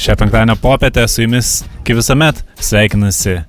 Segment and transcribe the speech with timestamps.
[0.00, 3.40] Šią penktadienio popietę su jumis, kaip visuomet, sveikinasi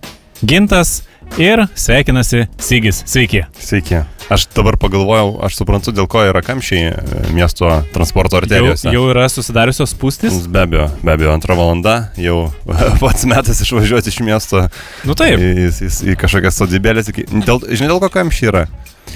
[0.44, 1.04] Gintas
[1.40, 3.04] ir sveikinasi Sigis.
[3.08, 3.44] Sveiki.
[3.60, 4.02] Sveiki.
[4.32, 8.92] Aš dabar pagalvojau, aš suprantu, dėl ko yra kamščiai e, miesto transporto Jau, arterijose.
[8.96, 10.38] jau yra susidariusios spūstis?
[10.52, 12.38] Be abejo, be abejo, antrą valandą jau
[13.04, 14.66] pats metas išvažiuoti iš miesto
[15.08, 17.12] Nu taip, į, į, į kažkokias sodybėlės.
[17.16, 18.66] Dėl, žinai, dėl ko kamščiai yra?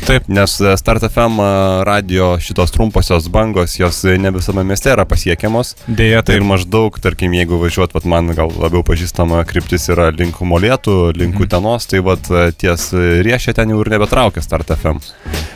[0.05, 0.27] Taip.
[0.27, 1.39] Nes e, Start FM
[1.87, 5.75] radio šitos trumposios bangos, jos e, ne visame mieste yra pasiekiamos.
[5.87, 10.41] Dėja, Tai ir maždaug, tarkim, jeigu važiuot, vat, man gal labiau pažįstama kryptis yra link
[10.41, 11.43] Molėtų, link Mhm.
[11.45, 12.27] Utenos, tai vat,
[12.57, 14.99] ties riešė ten jau ir nebetraukia Start FM.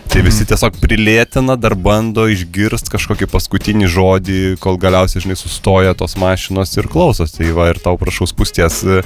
[0.09, 0.49] Tai visi Mhm.
[0.49, 6.88] tiesiog prilėtina, dar bando išgirsti kažkokį paskutinį žodį, kol galiausiai, žinai, sustoja tos mašinos ir
[6.88, 7.31] klausos.
[7.38, 9.03] Tai va ir tau prašau spūsties e,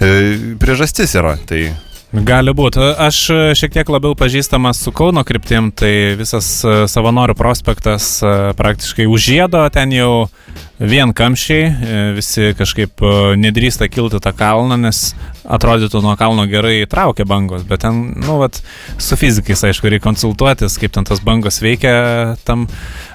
[0.00, 1.36] e, priežastis yra.
[1.46, 1.72] Tai
[2.14, 2.78] Gali būti.
[2.78, 8.30] Aš e, šiek tiek labiau pažįstamas su Kauno kryptim, tai visas e, savanorių prospektas e,
[8.54, 10.28] praktiškai užėdo, ten jau
[10.78, 13.02] vien kamščiai, visi kažkaip
[13.38, 15.00] nedrįsta kilti tą kalną, nes
[15.42, 18.58] atrodytų nuo kalno gerai traukia bangos, bet ten, nu, vat,
[18.98, 22.66] su fizikais, aišku, reikia konsultuotis, kaip ten tas bangos veikia tam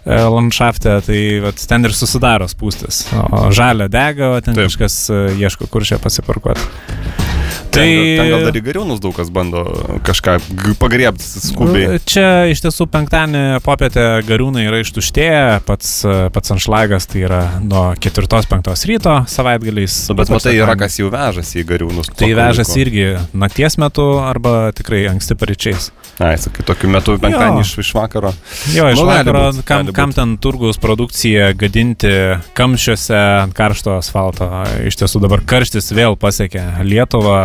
[0.08, 3.06] landšafte, tai vat, ten ir susidaro spūstis.
[3.16, 4.72] O žalia dega, o ten Taip.
[4.72, 5.02] kažkas
[5.36, 7.29] ieško, kur čia pasiparkuoti.
[7.70, 7.86] Tai...
[7.86, 9.64] Ten, ten gal dar į gariūnus daug kas bando
[10.08, 10.38] kažką
[10.82, 11.96] pagriebti skubiai.
[11.96, 15.92] Nu, Čia iš tiesų penktadienį popietę gariūnai yra ištuštėję, pats,
[16.36, 19.98] pats anšlagas tai yra nuo 4-5 ryto savaitgaliais.
[20.10, 22.12] Nu, bet matai, yra kas jau vežasi į gariūnus.
[22.20, 25.92] Tai vežasi irgi nakties metu arba tikrai anksti paryčiais.
[26.20, 28.34] Ai, sakai, tokiu metu penktadienį iš, iš vakaro.
[28.76, 32.12] Jo, iš Nu, vakaro, būt, kam, kam ten turgaus produkcija gadinti
[32.60, 34.50] kamščiuose ant karšto asfalto.
[34.90, 37.38] Iš tiesų dabar karštis vėl pasiekė Lietuvą,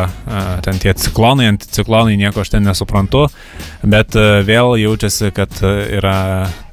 [0.67, 3.29] ten tie ciklonai, anticiklonai, nieko aš ten nesuprantu,
[3.87, 6.17] bet vėl jaučiasi, kad yra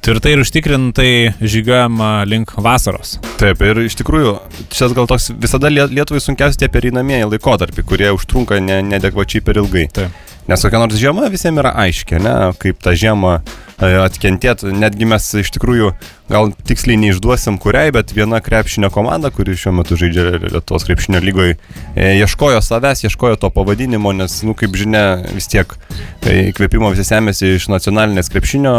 [0.02, 3.20] tvirtai ir užtikrintai žygiuojama link vasaros.
[3.38, 4.34] Taip, ir iš tikrųjų,
[4.74, 9.62] čia gal toks visada Lie- Lietuvai sunkiausi tie pereinamieji laikotarpiai, kurie užtrunka ne, nedekvačiai per
[9.62, 9.86] ilgai.
[9.94, 10.18] Taip.
[10.50, 13.36] Nes kokia nors žiema visiems yra aiški, ne, kaip tą žiemą
[13.82, 14.72] atkentėti.
[14.74, 15.92] Netgi mes iš tikrųjų
[16.30, 21.56] gal tiksliai neišduosim kuriai, bet viena krepšinio komanda, kuri šiuo metu žaidžia Lietuvos krepšinio lygoje,
[21.96, 25.74] ieškojo savęs, ieškojo to pavadinimo, nes, nu, kaip žinia, vis tiek
[26.22, 28.74] e, įkvėpimo visi semėsi iš nacionalinės krepšinio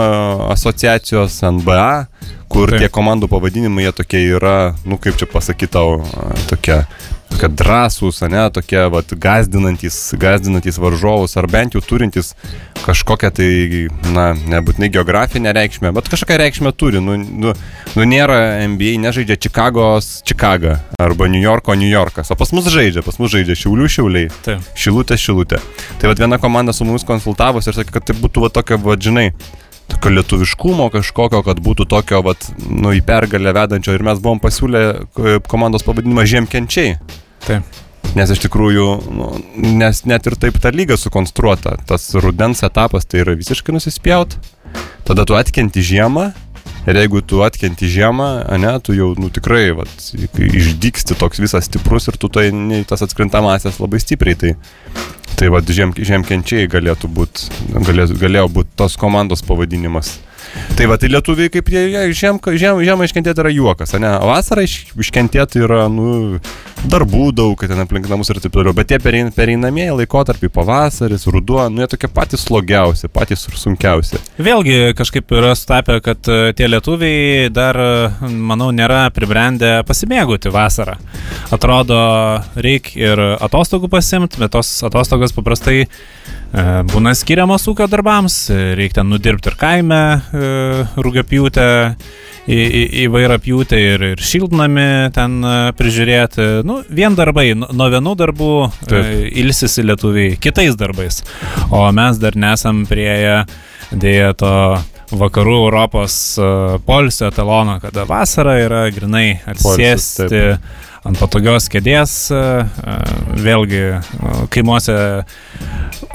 [0.53, 1.91] asociacijos NBA,
[2.53, 2.83] kur Taip.
[2.83, 6.83] Tie komandų pavadinimai jie tokie yra, nu kaip čia pasakyti tau, a, tokie
[7.41, 12.33] kad drąsūs, ne, tokie, vat, gazdinantis, gazdinantis varžovus, ar bent jau turintis
[12.83, 13.49] kažkokią tai,
[14.15, 17.01] na, nebūtinai geografinę reikšmę, bet kažkokią reikšmę turi.
[17.03, 17.55] Nu, nu,
[17.95, 23.05] nu nėra NBA, nežaidžia Čikagos Čikaga arba New Yorko New Yorkas, o pas mus žaidžia,
[23.05, 24.71] pas mus žaidžia Šiaulių Šiauliai, Taip.
[24.79, 25.61] Šilutė Šilutė.
[26.01, 28.97] Tai vad viena komanda su mumis konsultavosi ir sakė, kad tai būtų va tokia, va,
[28.99, 29.29] žinai,
[29.91, 34.81] tokio lietuviškumo kažkokio, kad būtų tokio, vat, nu, į pergalę vedančio ir mes buvom pasiūlę
[34.83, 36.97] e, komandos pavadinimą Žiemkenčiai.
[37.47, 37.81] Taip.
[38.13, 39.27] Nes iš tikrųjų, nu,
[39.79, 44.35] nes net ir taip ta lyga sukonstruota, tas rudens etapas tai yra visiškai nusispjaut,
[45.07, 46.27] tada tu atkenti žiemą
[46.85, 48.27] ir jeigu tu atkenti žiemą,
[48.61, 49.93] ne, tu jau, nu tikrai, vat,
[50.37, 54.53] išdyksti toks visas stiprus ir tu tai ne- tas atkrintamasias labai stipriai, tai,
[55.39, 57.49] tai vat, žiem, žiemkenčiai galėtų būti,
[57.79, 60.17] galėjo, galėjo būti tos komandos pavadinimas.
[60.77, 64.09] Tai va, tai lietuviai kaip jie, jie žiem, žiem, žiemą iškentėti yra juokas, ne?
[64.25, 66.39] Vasarą iš, iškentėti yra, nu,
[66.89, 68.73] darbų daug, kad ten aplink namus ir taip toliau.
[68.75, 74.19] Bet tie perein, pereinamieji laikotarpiai, pavasaris, ruduo, nu, jie tokie patys slogiausi, patys ir sunkiausi.
[74.43, 80.97] Vėlgi kažkaip yra sutapę, kad e, tie lietuviai dar, e, manau, nėra pribrendę pasimėgauti vasarą.
[81.53, 81.99] Atrodo,
[82.57, 85.87] reikia ir atostogų pasimti, bet tos atostogos paprastai e,
[86.91, 88.47] būna skiriamos ūkio darbams,
[88.79, 90.03] reikia ten nudirbti ir kaime
[91.03, 91.67] rūgiapjūtę,
[92.43, 96.47] į, į, įvairią pjūtę ir, ir šiltnami ten e, prižiūrėti.
[96.67, 98.97] Nu, vien darbai, nu- nuo vienų darbų Taip.
[98.99, 101.21] e, ilsisi lietuviai kitais darbais,
[101.71, 103.43] o mes dar nesam prieėję
[103.93, 104.55] dėja to
[105.13, 110.71] vakarų Europos uh, polsio etalono, kada vasara yra grinai atsisėsti taip.
[111.07, 112.13] Ant patogios kėdės.
[112.33, 114.95] Uh, uh, vėlgi uh, kaimuose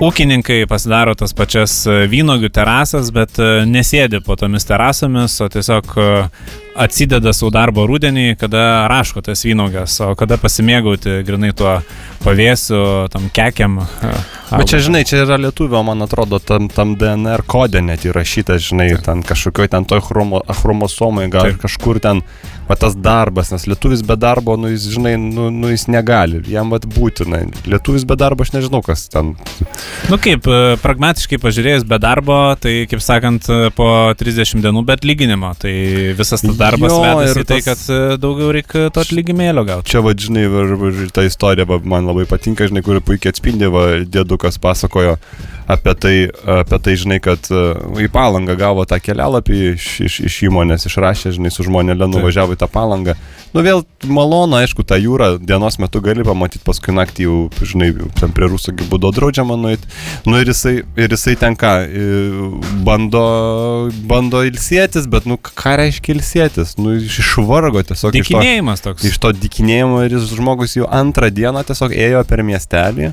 [0.05, 5.97] ūkininkai pasidaro tas pačias vynogių terasas, bet nesėdi po tomis terasomis, o tiesiog
[6.79, 11.79] atsideda savo darbo rudenį, kada raško tas vynogas, o kada pasimėgauti grinai tuo
[12.23, 12.81] pavėsiu,
[13.13, 13.81] tam kekiam.
[14.53, 18.93] Bet čia, žinai, čia yra lietuvio, man atrodo, tam, tam DNR kode net įrašyta, žinai,
[19.05, 21.61] ten kažkokioj ten toj chromo, chromosomai, gal Taip.
[21.67, 22.23] kažkur ten
[22.69, 26.69] va tas darbas, nes lietuvis be darbo, nu jis, žinai, nu, nu jis negali, jam
[26.75, 27.41] vat būtina.
[27.69, 29.33] Lietuvis be darbo, aš nežinau, kas ten.
[30.13, 33.89] Nu kaip, e, pragmatiškai pažiūrėjus be darbo, tai kaip sakant, e, po
[34.21, 35.75] 30 dienų be atlyginimo, tai
[36.19, 39.65] visas tas darbas Jo, vedasi ir į tai, tas- kad e, daugiau reikia to atlygimėlio
[39.69, 39.89] gauti.
[39.95, 43.87] Čia, va, žinai, va, va, ta istorija man labai patinka, žinai, kuri puikiai atspindi, va,
[44.05, 45.17] dėdukas pasakojo
[45.69, 46.15] apie tai,
[46.49, 51.53] apie tai, žinai, kad į palangą gavo tą kelialapį iš, iš, iš įmonės, išrašė, žinai,
[51.53, 53.15] su žmonėle nuvažiavo tą palangą.
[53.57, 57.87] Nu vėl malonu, aišku, tą jūrą dienos metu gali pamatyti, paskui naktį jau, žinai,
[58.21, 59.89] ten prie rusų būdo draudžiama nueiti.
[60.29, 61.71] Nu ir jisai, ir jisai ten ką,
[62.85, 63.23] bando,
[64.11, 66.77] bando ilsėtis, bet, nu, ką reiškia ilsėtis?
[66.81, 68.37] Nu, iš- išvargo tiesiog iš to
[68.85, 69.09] toks.
[69.09, 73.13] iš to dikinėjimo ir jis žmogus jau antrą dieną tiesiog ėjo per miestelį,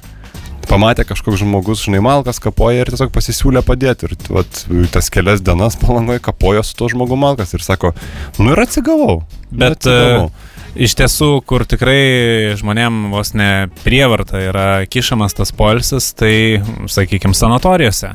[0.70, 4.10] pamatė kažkoks žmogus, žinai, malkas kapoja ir tiesiog pasisiūlė padėti.
[4.10, 4.62] Ir vat,
[4.94, 7.94] tas kelias dienas palangoje kapojo su tuo žmogu malkas ir sako,
[8.40, 9.22] nu ir atsigavau.
[9.52, 10.30] Nu, Bet atsigavau.
[10.30, 10.45] e,
[10.76, 16.62] iš tiesų, kur tikrai žmonėm vos ne prievarta yra kišamas tas polisis, tai,
[16.92, 18.12] sakykime, sanatorijose.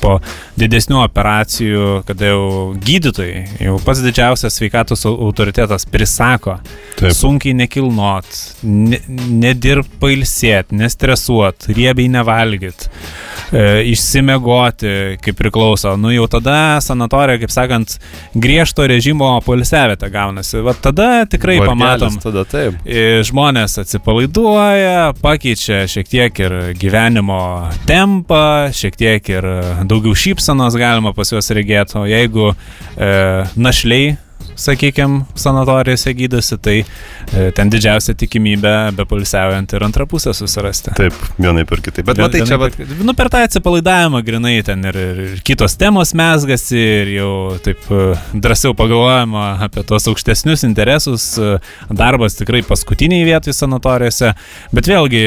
[0.00, 0.16] Po
[0.60, 2.44] didesnių operacijų, kada jau
[2.78, 6.58] gydytojai, jau pats didžiausias sveikatos au- autoritetas prisako,
[6.98, 7.12] Taip.
[7.16, 8.26] sunkiai nekilnot,
[8.62, 9.00] ne,
[9.30, 12.88] nedirb pailsėt, nestresuot, riebiai nevalgyt,
[13.84, 15.94] išsimegoti, kaip priklauso.
[16.00, 17.96] Nu jau tada sanatorija, kaip sakant,
[18.34, 20.60] griežto režimo polisiavėte gaunasi.
[20.64, 22.18] Va tada tikrai Vargelis pamatom.
[22.24, 22.80] Tada taip.
[22.86, 27.40] e, Žmonės atsipalaiduoja, pakeičia šiek tiek ir gyvenimo
[27.88, 29.48] tempą, šiek tiek ir
[29.86, 33.14] daugiau šypsenos galima pas juos regėti, o jeigu e,
[33.54, 34.14] našliai
[34.56, 40.94] sakykime, sanatorijose gydosi, tai e, ten didžiausia tikimybė be polisiaujant ir antrą pusę susirasti.
[40.98, 42.06] Taip, vienai per kitaip.
[42.08, 42.78] Bet matai, čia, bet...
[43.04, 47.32] Nu, per tą atsipalaidavimą grinai ten ir, ir, kitos temos mesgasi ir jau
[47.64, 48.04] taip e,
[48.34, 51.32] drąsiau pagalvojama apie tos aukštesnius interesus.
[51.38, 51.56] e,
[51.94, 54.34] Darbas tikrai paskutiniai vietoj sanatorijose.
[54.74, 55.24] Bet vėlgi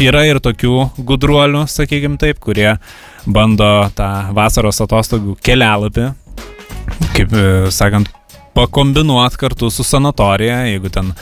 [0.00, 0.74] yra ir tokių
[1.06, 2.74] gudruolių, sakykime taip, kurie
[3.26, 6.10] bando tą vasaros atostogų kelialapį
[7.14, 7.44] kaip e,
[7.74, 8.10] sakant,
[8.54, 11.12] pakombinuot kartu su sanatorija, jeigu ten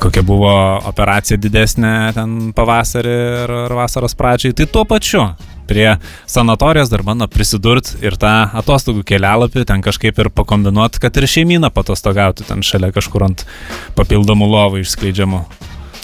[0.00, 0.52] kokia buvo
[0.88, 5.26] operacija didesnė ten pavasarį ir, ir vasaros pradžiai, tai tuo pačiu
[5.68, 5.96] prie
[6.28, 11.70] sanatorijos dar bando prisidurti ir tą atostogų kelialapį ten kažkaip ir pakombinuoti, kad ir šeimyną
[11.74, 13.46] patostogauti ten šalia kažkur ant
[13.96, 15.44] papildomų lovų išskleidžiamų.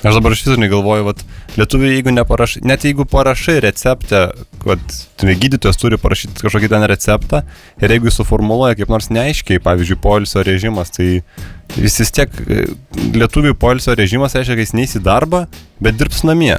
[0.00, 1.19] Aš dabar iš viso negalvoju, vat,
[1.61, 4.23] lietuviai, jeigu neparašai, net jeigu parašai receptę,
[4.62, 7.43] kad tai gydytojas turi parašyti kažkokį ten receptą
[7.82, 11.11] ir jeigu jis suformuoluoja kaip nors neaiškiai, pavyzdžiui, poilsio režimas, tai
[11.76, 12.64] jis vis tiek, e,
[13.12, 15.44] lietuvių poilsio režimas reiškia, kad jis neįs į darbą,
[15.85, 16.56] bet dirbs namie.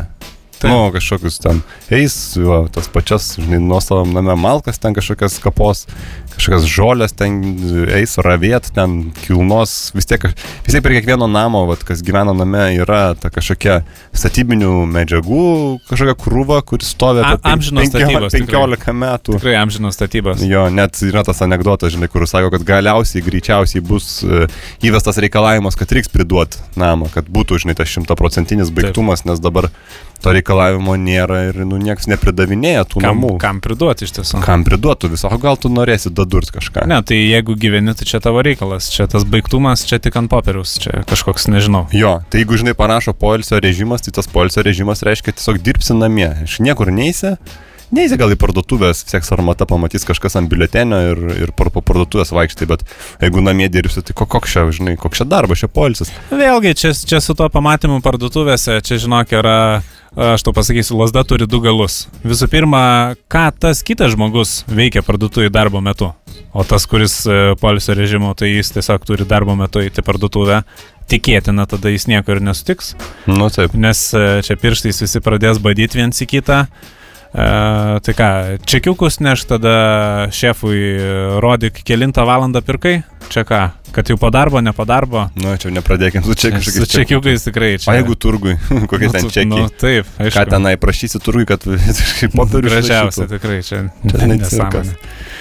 [0.61, 0.69] Taip.
[0.69, 5.87] Nu, kažkokius ten eis, va, tas pačias, žinai, nuosavam name malkas ten kažkokias kapos,
[6.35, 7.39] kažkokias žolės ten
[7.97, 12.67] eis ravėt, ten kilnos, vis tiek, vis tiek prie kiekvieno namo, vat, kas gyvena name,
[12.77, 13.79] yra ta kažkokia
[14.13, 15.47] statybinių medžiagų,
[15.89, 18.61] kažkokia krūva, kuris stovi apie amžinos statybos, tikrai.
[18.61, 19.39] 15 metų.
[19.39, 20.45] Tikrai amžinos statybos.
[20.45, 24.45] Jo, net yra tas anegdotas, žinai, kur sako, kad galiausiai greičiausiai bus e,
[24.85, 29.71] įvestas reikalavimas, kad reiks priduoti namą, kad būtų, žinai, tas šimtaprocentinis baigtumas, nes dabar
[30.23, 33.31] to reikalavimo nėra ir, nu, niekas nepridavinėja tų Kam, namų.
[33.41, 34.41] kam priduoti iš tiesų?
[34.45, 36.85] Kam priduotų viso, o gal tu norėsi dadurt kažką.
[36.89, 40.77] Ne, tai jeigu gyveni, tai čia tavo reikalas, čia tas baigtumas, čia tik ant popieriaus,
[40.83, 41.87] čia kažkoks, nežinau.
[41.95, 46.29] Jo, tai jeigu, žinai, parašo poilsio režimas, tai tas poilsio režimas reiškia tiesiog dirbsi namie.
[46.45, 47.35] Iš niekur neįsi.
[47.91, 52.29] Neįsi gal į parduotuvės, vis tiek sarmata pamatys kažkas ant biuletenio ir, ir po parduotuvės
[52.31, 52.85] vaikštai, bet
[53.19, 56.13] jeigu namie dirbsi, tai ko- koks čia, žinai, koks čia darbas, čia poilsis.
[56.31, 59.57] Vėlgi, čia, čia su tuo pamatymu parduotuvėse, čia žinok, yra,
[60.15, 62.05] aš tau pasakysiu, lasda turi du galus.
[62.25, 62.81] Visų pirma,
[63.31, 66.11] ką tas kitas žmogus veikia parduotuvėje darbo metu.
[66.51, 70.61] O tas, kuris e, polisio režimo, tai jis tiesiog turi darbo metu įti parduotuvę.
[71.11, 72.93] Tikėtina, tada jis nieko ir nesutiks,
[73.27, 73.73] Nu taip.
[73.75, 76.65] nes e, čia pirštais visi pradės badyti viens į kitą.
[77.31, 77.43] E,
[78.03, 78.27] tai ką,
[78.67, 79.75] čekiukus neš tada
[80.35, 80.81] šefui,
[81.43, 83.01] rodyk, kilintą valandą pirkai.
[83.31, 83.59] Čia ką,
[83.95, 85.29] kad jau po darbo, ne po darbo.
[85.39, 87.87] Nu, čia nepradėkim su čia Su čekiukais tikrai čia.
[87.87, 88.57] O jeigu turgui,
[88.91, 89.47] kokie Nu, ten čekiai?
[89.47, 90.35] Nu, taip, aišku.
[90.35, 93.85] Ką tenai prašysi turgui, kad visiškai popierių Gražiausia, tikrai čia.
[94.11, 94.97] Čia ne nesąmonė.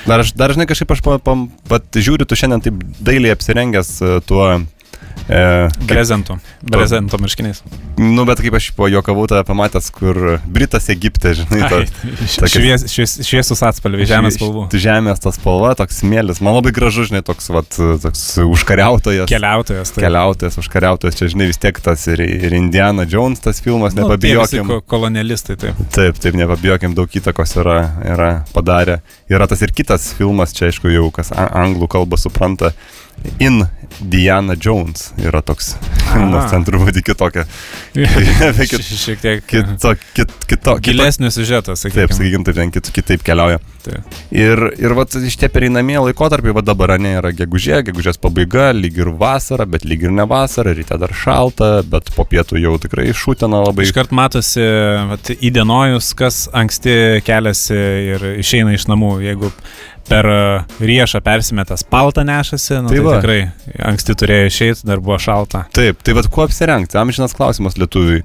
[0.06, 1.34] Dar, aš- dar žinai, kažkaip aš, pa, pa,
[1.74, 4.46] pat, žiūriu, tu šiandien taip dailiai apsirengęs e, tuo...
[5.30, 6.34] E, Brezentų.
[6.66, 7.60] Brezentų marškiniais.
[8.00, 10.16] nu, bet kaip aš pajokavau tave pamatęs, kur
[10.50, 14.64] Britas Egipte, žinai, Ai, ta, švies, švies, šviesus atspalviai, žemės spalvų.
[14.74, 16.40] Žemės tas spalva, toks smėlis.
[16.42, 17.68] Man labai gražu, žinai, toks, vat,
[18.02, 19.28] toks užkariautojas.
[19.30, 19.92] Keliautojas.
[19.94, 24.08] tai- Keliautojas, užkariautojas, čia, žinai, vis tiek tas ir, ir Indiana Jones tas filmas, Nu,
[24.08, 24.66] nepabijokim.
[24.66, 25.78] ko- kolonialistai, taip.
[25.94, 29.00] Taip, taip, nepabijokim, daug įtakos yra, yra padarę.
[29.30, 32.72] Yra tas ir kitas filmas, čia aišku jau kas anglų kalbą supranta.
[33.40, 33.64] In
[34.00, 35.74] Diana Jones yra toks.
[36.16, 37.44] Nors ten truputį kitokia.
[37.94, 42.16] Šiek šiek tiek Kito, kit, kito, gilesnis siužetas, Taip, sakykime.
[42.16, 43.60] sakykim, taip ten kit, kitaip keliauja.
[43.84, 44.16] Taip.
[44.34, 49.12] Ir, ir vat, šitie pereinamieji laikotarpiai, va dabar ne yra gegužė, gegužės pabaiga, lyg ir
[49.20, 53.62] vasara, bet lyg ir ne vasara, ryte dar šalta, bet po pietų jau tikrai šūtina
[53.66, 53.86] labai.
[53.88, 54.64] Iškart matosi
[55.12, 56.96] vat, įdienojus, kas anksti
[57.26, 57.78] keliasi
[58.14, 59.14] ir išeina iš namų.
[59.28, 59.52] Jeigu
[60.08, 60.38] per e,
[60.80, 63.18] riešą persimetęs paltą nešasi, nu, Tai tai, va.
[63.20, 63.40] tikrai
[63.90, 65.66] anksti turėjo išeiti, dar buvo šalta.
[65.76, 68.24] Taip, tai vad kuo apsirengti, amžinas klausimas lietuviui.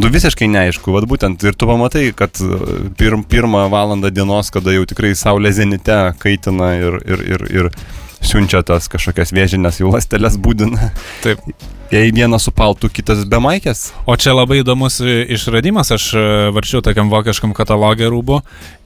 [0.00, 2.60] Nu visiškai neaišku, vad būtent ir tu pamatai, kad e,
[2.96, 7.68] pirm, pirmą valandą dienos, kada jau tikrai saulė zenite kaitina ir, ir, ir, ir
[8.24, 10.92] siunčia tas kažkokias vėžinės juostelės būdina.
[11.24, 11.42] Taip.
[11.90, 13.88] Jei vienas su paltu, kitas be maikės.
[14.06, 16.12] O čia labai įdomus e, išradimas, aš
[16.54, 18.38] varčiau tokiam vokiškam katalogė rūbų.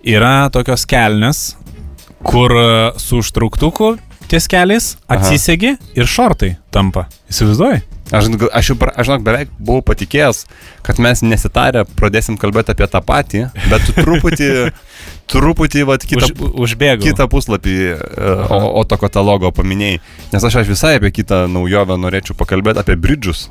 [0.09, 1.51] Yra tokios kelnes,
[2.25, 2.67] kur e,
[3.01, 3.95] su užtrauktuku
[4.29, 7.07] ties keliais atsisegi ir šortai tampa.
[7.31, 7.83] Įsivaizduoji?
[8.15, 10.45] Aš, aš jau, aš žinok, beveik buvau patikėjęs,
[10.85, 14.49] kad mes nesitarę pradėsim kalbėti apie tą patį, bet tu truputį,
[15.33, 17.03] truputį, vad, kitą, Už, užbėgau.
[17.07, 17.97] kitą puslapį e,
[18.53, 20.03] o, o to katalogo paminėjai.
[20.35, 23.49] Nes aš, aš visai apie kitą naujovę norėčiau pakalbėti, apie bridžius.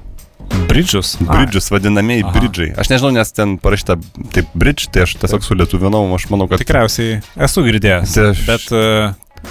[0.67, 1.15] Bridžius.
[1.21, 2.71] Bridžius, vadinamieji bridžiai.
[2.79, 3.97] Aš nežinau, nes ten parašyta
[4.33, 6.62] taip bridge, tai aš tiesiog sulietuvinau, aš manau, kad...
[6.63, 8.15] Tikriausiai esu girdėjęs.
[8.17, 8.83] Tai aš- Bet e,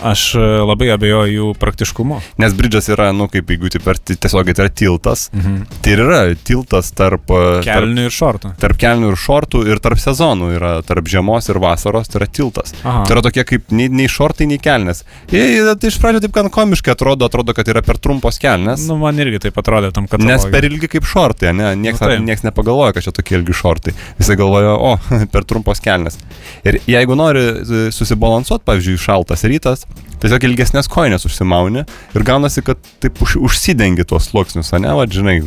[0.03, 2.21] aš e, labai abejoju jų praktiškumu.
[2.43, 5.27] Nes bridžas yra, nu, kaip jeigu taip per tiesiogiai tai yra tiltas.
[5.35, 5.59] Mhm.
[5.83, 7.29] Tai ir yra tiltas tarp...
[7.29, 8.53] e, tarp Kelnių ir šortų.
[8.63, 12.75] Tarp kelnių ir šortų ir tarp sezonų yra, tarp žiemos ir vasaros, tai yra tiltas.
[12.83, 13.05] Aha.
[13.09, 15.05] Tai yra tokie kaip nei, nei šortai, nei kelnes.
[15.33, 15.45] Jie,
[15.81, 18.87] tai iš pradžių taip gan komiškai atrodo, atrodo, kad yra per trumpos kelnes.
[18.89, 20.23] Nu, man irgi taip atrodė tam, kad...
[20.23, 21.73] Nes per ilgi kaip šortai, ne?
[21.79, 23.95] Niekas, Nu, nieks nepagalvoja, kad čia tokie ilgi šortai.
[24.19, 24.97] Visi galvoja, o,
[25.33, 26.19] per trumpos kelnes.
[26.67, 29.82] Ir jeigu nori e, susibalansuoti, pavyzdžiui, šaltas rytas,
[30.23, 35.41] tiesiog ilgesnės koinės užsimauni ir gaunasi, kad taip už, užsidengi tuos sluoksnius, ne, va, žinai,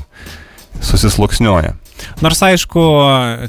[0.83, 1.75] susisluoksniuoja.
[2.23, 2.81] Nors aišku,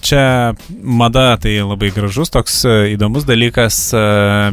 [0.07, 4.03] čia mada tai labai gražus, toks e, įdomus dalykas, e,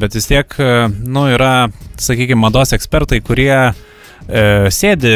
[0.01, 1.69] bet vis tiek, e, nu, yra,
[2.01, 3.73] sakykime, mados ekspertai, kurie e,
[4.73, 5.13] sėdi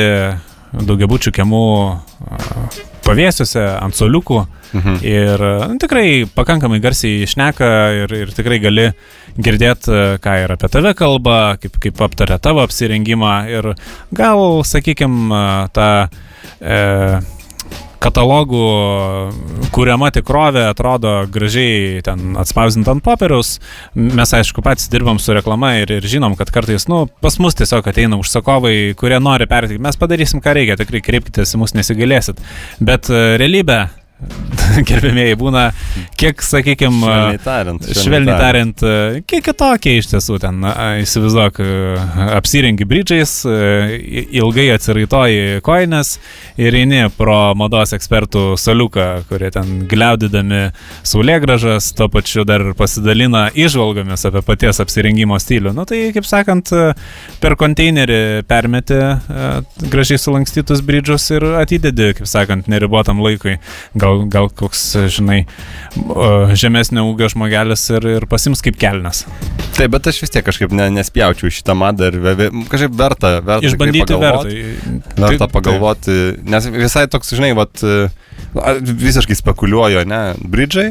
[0.78, 1.66] daugiabučių kiemų
[3.08, 4.98] pavėsiuose ant soliukų Mhm.
[5.06, 7.70] ir e, nu, tikrai pakankamai garsiai išneka
[8.04, 8.90] ir, ir tikrai gali
[9.38, 13.72] girdėti, ką ir apie tave kalba, kaip, kaip aptarė tavo apsirengimą ir
[14.18, 16.10] gal, sakykime, ta
[16.60, 17.22] e,
[18.04, 18.63] katalogų
[19.75, 23.58] kuriama tikrovė atrodo gražiai ten atspausdinta ant popieriaus.
[23.96, 27.88] Mes, aišku, patys dirbam su reklama ir, ir žinom, kad kartais, nu, pas mus tiesiog
[27.89, 29.84] ateina užsakovai, kurie nori perteikti.
[29.84, 32.42] Mes padarysim, ką reikia, tikrai kreipkitės į mus, nesigalėsit.
[32.84, 33.82] Bet e, realybė,
[34.90, 35.64] gerbėmėjai, būna
[36.18, 37.88] kiek, sakykime, Švelniai tariant.
[38.02, 41.98] Švelniai tariant, e, kiek kitokie iš tiesų ten, na, įsivaizduok, e,
[42.38, 43.58] apsirengi bridžiais, e,
[44.40, 46.16] ilgai atsiraitoji koinės
[46.62, 50.64] ir eini pro mados ekspertų saliuką, kurie ten gliaudydami
[51.08, 55.76] saulėgražas, tuo pačiu dar pasidalina išvalgomis apie paties apsirengimo stilių.
[55.78, 56.90] Na tai, kaip sakant, e,
[57.44, 58.20] per konteinerį
[58.50, 59.48] permeti e,
[59.94, 63.58] gražiai sulankstytus bridžius ir atidedi, kaip sakant, neribotam laikui.
[63.98, 64.84] Gal, gal koks,
[65.14, 65.42] žinai,
[66.58, 69.24] žemesnio ūgio žmogelis ir, ir pasims kaip kelnes.
[69.78, 73.68] Taip, bet aš vis tiek kažkaip ne, nespjaučiau šitą madą ir ve, kažkaip verta, verta.
[73.68, 74.56] Išbandyti verta.
[75.18, 77.84] Verta Tai- pagalvoti, nes visai toks, žinai, vat,
[78.82, 80.90] visiškai spekuliuoju, ne, bridžai,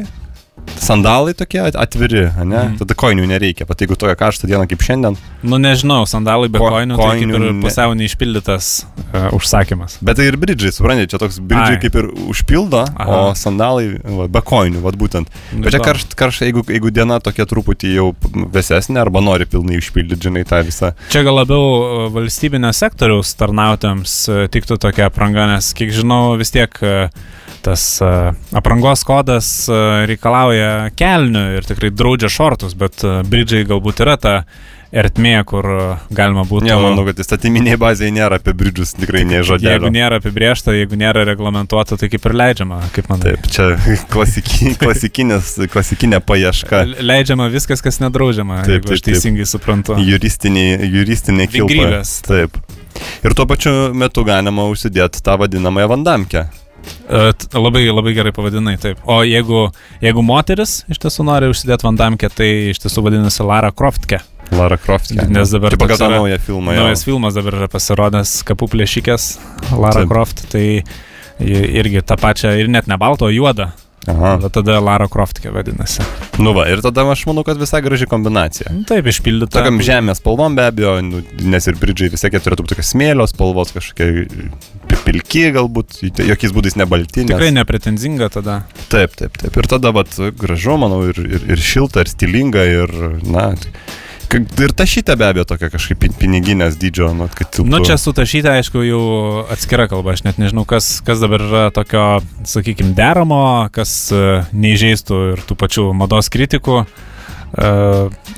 [0.75, 2.77] sandalai tokie at- atviri, ne, Mhm.
[2.77, 5.17] tada koinių nereikia, pat jeigu tokia karšta diena kaip šiandien.
[5.43, 9.97] Nu nežinau, sandalai be Ko- koinių, tai kaip ir pusiau neišpildytas uh, užsakymas.
[10.01, 11.81] Bet tai ir bridžai, suprantate, čia toks bridžai Ai.
[11.81, 13.09] kaip ir užpildo, Aha.
[13.09, 15.27] o sandalai va, be koinių, vad būtent.
[15.53, 20.27] Bet čia karšta, karšta jeigu, jeigu diena tokia truputį jau vėsesnė arba nori pilnai išpildyti,
[20.29, 20.93] žinai, tą visą.
[21.09, 21.63] Čia gal labiau
[22.07, 27.09] uh, valstybinio sektoriaus tarnautams uh, tiktų tokia apranga, nes kiek žinau, vis tiek uh,
[27.67, 34.03] tas uh, aprangos kodas uh, reikalauja kelnių ir tikrai draudžia šortus, bet uh, bridžiai galbūt
[34.05, 34.35] yra ta
[34.91, 35.65] ertmė, kur
[36.13, 36.67] galima būtų...
[36.67, 41.25] Ne, manau, kad įstatyminiai bazėje nėra apie bridžus tikrai nei Jeigu nėra apibriešta, jeigu nėra
[41.27, 43.69] reglamentuota, tai kaip ir leidžiama, kaip man Taip, čia
[44.13, 46.85] klasiki, klasikinės, klasikinė paieška.
[47.03, 49.17] Leidžiama viskas, kas nedraudžiama, Taip, jeigu aš taip, taip.
[49.17, 49.97] teisingai suprantu.
[50.07, 52.03] Juristiniai, juristiniai kilpa.
[52.27, 52.61] Taip.
[53.27, 56.47] Ir tuo pačiu metu galima užsidėti tą vadinamąją vandamkę.
[57.07, 58.99] E, Labai, labai gerai pavadinai, taip.
[59.07, 59.67] O jeigu,
[60.03, 64.21] jeigu moteris iš tiesų nori užsidėti vandamkę, tai iš tiesų vadinasi Lara Croftke.
[64.55, 65.11] Lara Croft.
[65.27, 66.71] Nes dabar Taip, pagal tą naują filmą.
[66.71, 66.83] jo.
[66.85, 69.25] Naujas filmas dabar yra pasirodęs kapų plėšikės
[69.75, 70.07] Lara Taip.
[70.13, 70.83] Croft, tai
[71.43, 73.71] irgi tą pačią ir net ne baltą, o juodą.
[74.07, 74.37] Aha.
[74.39, 75.99] Bet tada Lara Croft'kė vadinasi.
[76.39, 78.71] Nu va, ir tada aš manau, kad visai graži kombinacija.
[78.71, 79.51] Nu, Taip, išpildyta.
[79.59, 83.33] Tokiam žemės spalvom be abejo, nu, nes ir bridžiai vis tiek turėtų būti tokios smėlios
[83.35, 87.23] spalvos, kažkokie pi- pilki galbūt, jokiais būdais nebalti.
[87.23, 88.59] nes- Tikrai nepretenzinga tada.
[88.91, 89.55] Taip, taip, taip.
[89.63, 92.91] Ir tada, vat, gražu, manau, ir, ir, ir šilta, ir stilinga, ir,
[93.23, 93.71] na, tai-
[94.59, 97.63] ir tašytė be abejo tokia kažkaip pin- piniginės dydžio, nu, kad tu...
[97.63, 99.01] Nu, čia sutašyta, aišku, jau
[99.55, 100.11] atskira kalba.
[100.17, 102.03] Aš net nežinau, kas, kas dabar yra tokio,
[102.43, 103.39] sakykime, deramo,
[103.71, 107.71] kas e, neįžeistų ir tų pačių mados kritikų e,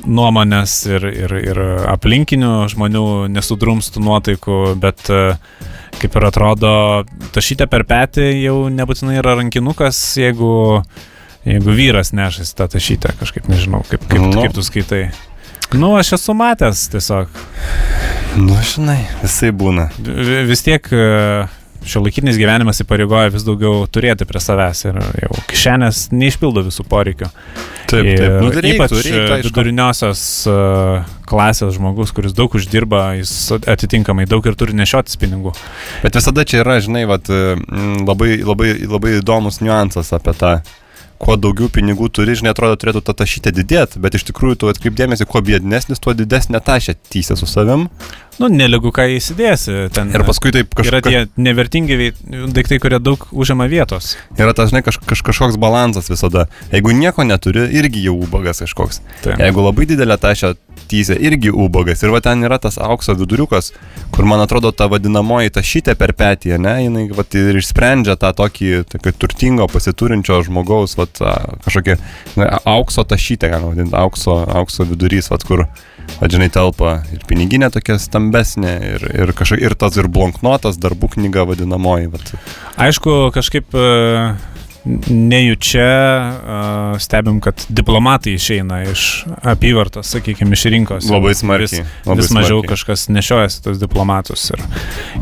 [0.05, 5.23] nuomonės ir, ir, ir aplinkinių žmonių nesudrumstų nuotaikų, bet e,
[6.01, 6.71] kaip ir atrodo,
[7.35, 10.51] tašytė per petį jau nebūtinai yra rankinukas, jeigu,
[11.47, 14.41] jeigu vyras nešasi tą tašytę, kažkaip nežinau, kaip, kaip, Nu.
[14.41, 15.09] kaip tu skaitai.
[15.77, 17.27] Nu, aš esu matęs tiesiog.
[18.39, 19.89] Nu, žinai, visai būna.
[20.01, 20.87] Vi- vis tiek
[21.88, 27.29] šio laikinis gyvenimas įpareigoja vis daugiau turėti prie savęs ir jau kišenės neišpildo visų poreikių.
[27.89, 28.36] Taip, ir taip.
[28.43, 30.57] Nu, reiktų, ypač reiktų, e, viduriniosios e,
[31.29, 35.55] klasės žmogus, kuris daug uždirba, jis atitinkamai daug ir turi nešiotis pinigų.
[36.03, 40.53] Bet visada čia yra, žinai, vat, mm, labai, labai, labai įdomus niuansas apie tą,
[41.19, 45.27] kuo daugiau pinigų turi, žinai, atrodo, turėtų ta tašytė didėti, bet iš tikrųjų tu atkreipdėmėsi,
[45.29, 47.89] kuo biednesnis, tuo didesnė tašė tysė su savim.
[48.39, 49.89] Nu, neligu ką įsidėsi.
[49.96, 51.10] Ten Ir paskui taip yra kažkaip...
[51.36, 52.12] tie nevertingi
[52.55, 54.13] daiktai, kurie daug užima vietos.
[54.39, 56.48] Yra tas, žinai, kaž, kaž, kažkoks balansas visada.
[56.72, 59.01] Jeigu nieko neturi, irgi jau ubagas kažkoks.
[59.25, 59.36] Tai.
[59.43, 60.53] Jeigu labai didelė tašė
[60.89, 62.01] tysė, irgi ubagas.
[62.03, 63.74] Ir va ten yra tas aukso viduriukas,
[64.15, 68.72] kur man atrodo ta vadinamoji tašytė per petį, ne, jinai va, ir išsprendžia tą tokį
[68.89, 71.36] tokį turtingo, pasiturinčio žmogaus, va, tą
[71.67, 72.00] kažkokią
[72.39, 75.67] na, aukso tašytę, galima vadinti, aukso, aukso vidurys, va, kur,
[76.19, 81.11] va, žinai, telpa ir piniginė tokia stambesnė, ir, ir, kažkokia, ir tas ir blonknotas, darbų
[81.17, 82.09] knyga vadinamoji.
[82.13, 82.21] Va.
[82.87, 83.85] Aišku, kažkaip e,
[85.09, 91.09] nejučia e, stebim, kad diplomatai išeina iš apyvartos, sakykime, iš rinkos.
[91.11, 91.85] Labai Vis- smarkiai.
[92.07, 92.73] Labai Vis mažiau smarkiai.
[92.75, 94.63] kažkas nešiojasi tos diplomatus ir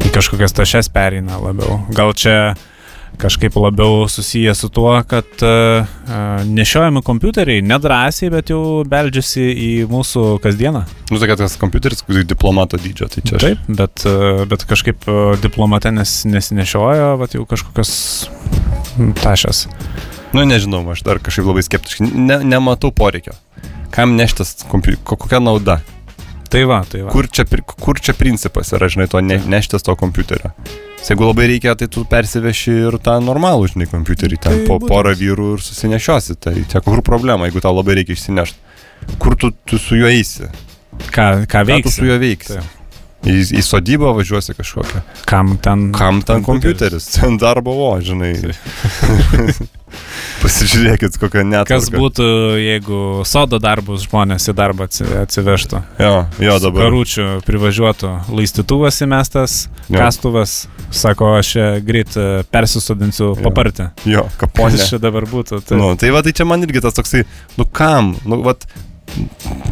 [0.07, 1.81] į kažkokias tašes pereina labiau.
[1.97, 2.55] Gal čia
[3.17, 5.87] kažkaip labiau susiję su tuo, kad uh,
[6.45, 10.83] nešiojami kompiuteriai nedrąsiai, bet jau beldžiasi į mūsų kasdieną.
[11.11, 13.45] Nu, sakai, tas kompiuteris, kurį diplomato dydžio, tai čia aš.
[13.45, 17.91] Taip, bet, e, bet kažkaip e, diplomate nes, nesinešiojo, bet jau kažkokios
[19.23, 19.65] tašės.
[20.35, 22.09] Nu, nežinau, aš dar kažkaip labai skeptiškai.
[22.11, 23.37] Ne, nematau poreikio.
[23.95, 25.79] Kam neštas kompiuteris, kokia nauda?
[26.51, 27.11] Tai va, tai va.
[27.11, 30.53] Kur čia, kur čia principas yra, žinai, to ne, neštis to kompiuterio?
[30.97, 35.13] Jeigu labai reikia, tai tu persiveši ir tą normalų, žinai, kompiuterį, ten Tai po porą
[35.15, 36.35] vyrų ir susinešiosi.
[36.41, 38.57] Tai čia kur problema, jeigu tau labai reikia išsinešti?
[39.21, 40.49] Kur tu, tu su juo eisi?
[41.13, 41.93] Ką, ką Ką tu veiksi?
[41.93, 42.57] su juo veiksi?
[42.57, 42.73] Taip.
[43.27, 45.01] Į, į sodybą važiuosi kažkokią.
[45.29, 45.89] Kam ten?
[45.95, 47.07] Kam ten kompiuteris?
[47.17, 48.33] Ten darbo, o, žinai.
[50.41, 51.73] Pasižiūrėkit, kokią netvarką.
[51.73, 52.25] Kas būtų,
[52.61, 55.81] jeigu sodo darbus žmonės į darbą atsi- atsivežtų?
[55.99, 56.87] Jo, jo dabar.
[56.87, 59.55] Karučių privažiuotų laistytuvas įmestas,
[59.89, 59.97] Jo.
[60.03, 63.41] kastuvas, sako, aš čia greit e, persisodinsiu Jo.
[63.47, 63.89] papartį.
[64.05, 64.89] Jo, Kas kaponė.
[64.89, 65.61] čia dabar būtų?
[65.65, 67.25] Tai, Nu, tai va, tai čia man irgi tas toksai,
[67.57, 68.53] nu kam, nu, va,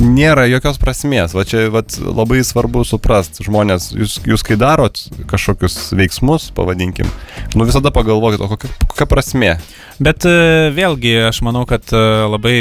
[0.01, 1.35] nėra jokios prasmės.
[1.35, 7.09] Va čia va, labai svarbu suprasti, žmonės, jūs, jūs kai darot kažkokius veiksmus, pavadinkim,
[7.55, 9.55] nu visada pagalvokit, o kokia, kokia prasmė.
[10.03, 10.35] Bet e,
[10.75, 12.57] vėlgi, aš manau, kad e, labai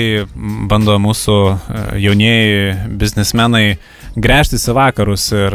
[0.70, 3.66] bando mūsų e, jaunieji biznismenai
[4.14, 5.54] gręžtis į vakarus ir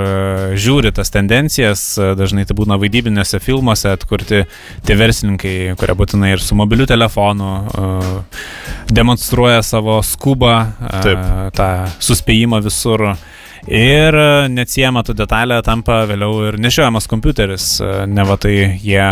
[0.59, 1.83] žiūri tas tendencijas,
[2.19, 4.41] dažnai tai būna vaidybinėse filmuose atkurti
[4.83, 7.53] tie verslininkai, kurie būtinai ir su mobiliu telefonu
[8.89, 10.65] demonstruoja savo skubą,
[11.05, 11.53] e, Taip.
[11.57, 11.69] tą
[11.99, 13.05] suspėjimą visur.
[13.67, 17.65] Ir e, neatsiema tų detalę tampa vėliau ir nešiojamas kompiuteris.
[17.83, 19.03] E, Ne va tai jie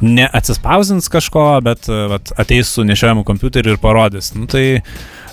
[0.00, 4.32] neatsispausins kažko, bet e, vat, ateis su nešiojamu kompiuteriu ir parodys.
[4.34, 4.80] Nu tai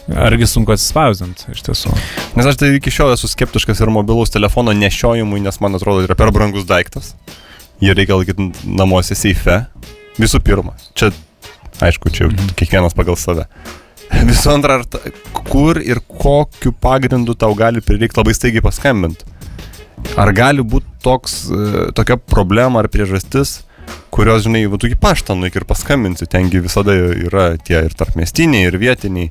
[0.09, 1.93] argi sunku atsispausdinti iš tiesų.
[2.37, 6.17] Nes aš tai iki šiol esu skeptiškas ir mobilaus telefono nešiojimui, nes man atrodo yra
[6.19, 7.13] per brangus daiktas.
[7.79, 9.61] Jį reikia laikyti namuose seife.
[10.19, 11.13] Visų pirma, čia,
[11.79, 12.55] aišku, čia Mhm.
[12.59, 13.45] kiekvienas pagal save.
[14.29, 15.11] Visų antra, ar
[15.49, 19.27] kur ir kokiu pagrindu tau gali prireikti labai staigiai paskambinti?
[20.19, 23.59] Ar gali būti toks, e, tokia problema ar priežastis,
[24.09, 28.67] kurios, žinai, va, tu į paštą nuik ir paskambinsi, tengi visada yra tie ir tarpmestiniai,
[28.67, 29.29] ir vietiniai.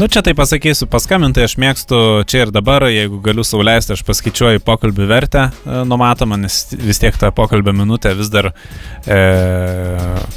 [0.00, 1.98] Nu čia tai pasakysiu, paskambinti aš mėgstu
[2.30, 7.16] čia ir dabar, jeigu galiu sauliaisti, aš paskaičiuoju pokalbių vertę e, numatomą, nes vis tiek
[7.20, 9.20] ta pokalbio minutė vis dar e,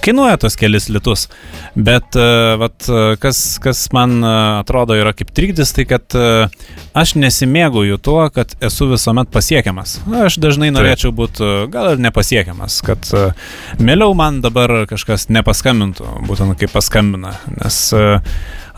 [0.05, 1.27] kainuoja tos kelis litus.
[1.73, 2.27] Bet e,
[2.61, 6.27] vat, e, kas, kas man e, atrodo yra kaip trikdis, tai kad e,
[6.97, 9.99] aš nesimėgauju tuo, kad esu visuomet pasiekiamas.
[10.05, 13.29] Na, Aš dažnai norėčiau būti gal ir nepasiekiamas, kad e,
[13.83, 18.05] Mėliau man dabar kažkas nepaskambintų, būtent kaip paskambina, nes e,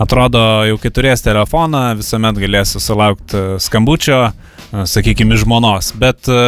[0.01, 6.41] atrodo, jau kai turės telefoną, visuomet galėsiu sulaukti skambučio, e, sakykime, žmonos, bet e,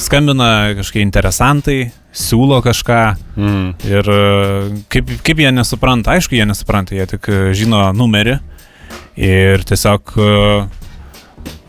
[0.00, 1.80] skambina kažkokie interesantai,
[2.12, 3.02] siūlo kažką
[3.36, 3.68] Mm.
[3.88, 8.34] ir e, kaip, kaip jie nesupranta, aišku, jie nesupranta, jie tik e, žino numerį
[9.16, 10.26] ir tiesiog e,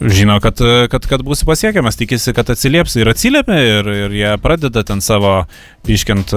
[0.02, 0.60] žino, kad,
[0.92, 5.44] kad, kad būsi pasiekiamas, tikisi, kad atsilieps ir atsiliepia ir, ir jie pradeda ten savo
[5.88, 6.34] piškint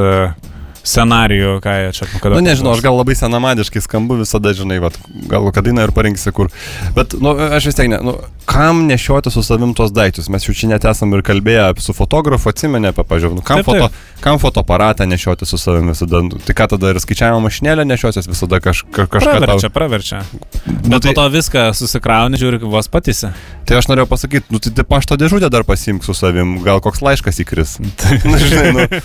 [0.87, 2.37] scenarijų, ką jie čia kada.
[2.37, 4.99] Nu, nežinau, aš gal labai senamadiškai skambu visada, žinai, vat,
[5.31, 6.51] gal kokią dainą ir parinksi kur.
[6.97, 8.15] Bet, nu, aš vis tiek, ne, nu,
[8.47, 10.29] kam nešioti su savim tos daiktus?
[10.33, 13.67] Mes jau čia net esam ir kalbėję su fotografu, atsimenė apie, pažiūrėjau, nu, kam, Taip,
[13.67, 13.83] taip.
[13.91, 16.23] foto, kam fotoaparatą nešioti su savim visada?
[16.23, 19.75] Nu, Tai ką tada ir skaičiavimo mašinėlę nešiosios visada kaž, ka, kažką Praverčia, tau.
[19.75, 20.21] praverčia.
[20.67, 23.33] Nu, Bet tai, po to viską susikrauni, žiūri, vos patisi.
[23.67, 27.03] tai aš norėjau pasakyti, nu, tai, tai pašto dėžutę dar pasimk su savim, gal koks
[27.03, 27.77] laiškas įkris.
[28.31, 29.03] Na, žinai, nu,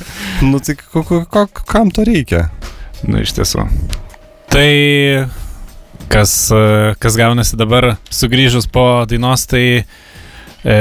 [0.53, 2.47] nu tai ko, ko, ko, kam to reikia?
[3.09, 3.65] Na, iš tiesų.
[4.51, 4.67] Tai
[6.11, 6.33] kas,
[7.01, 10.75] kas gaunasi dabar sugrįžus po dainos, tai e,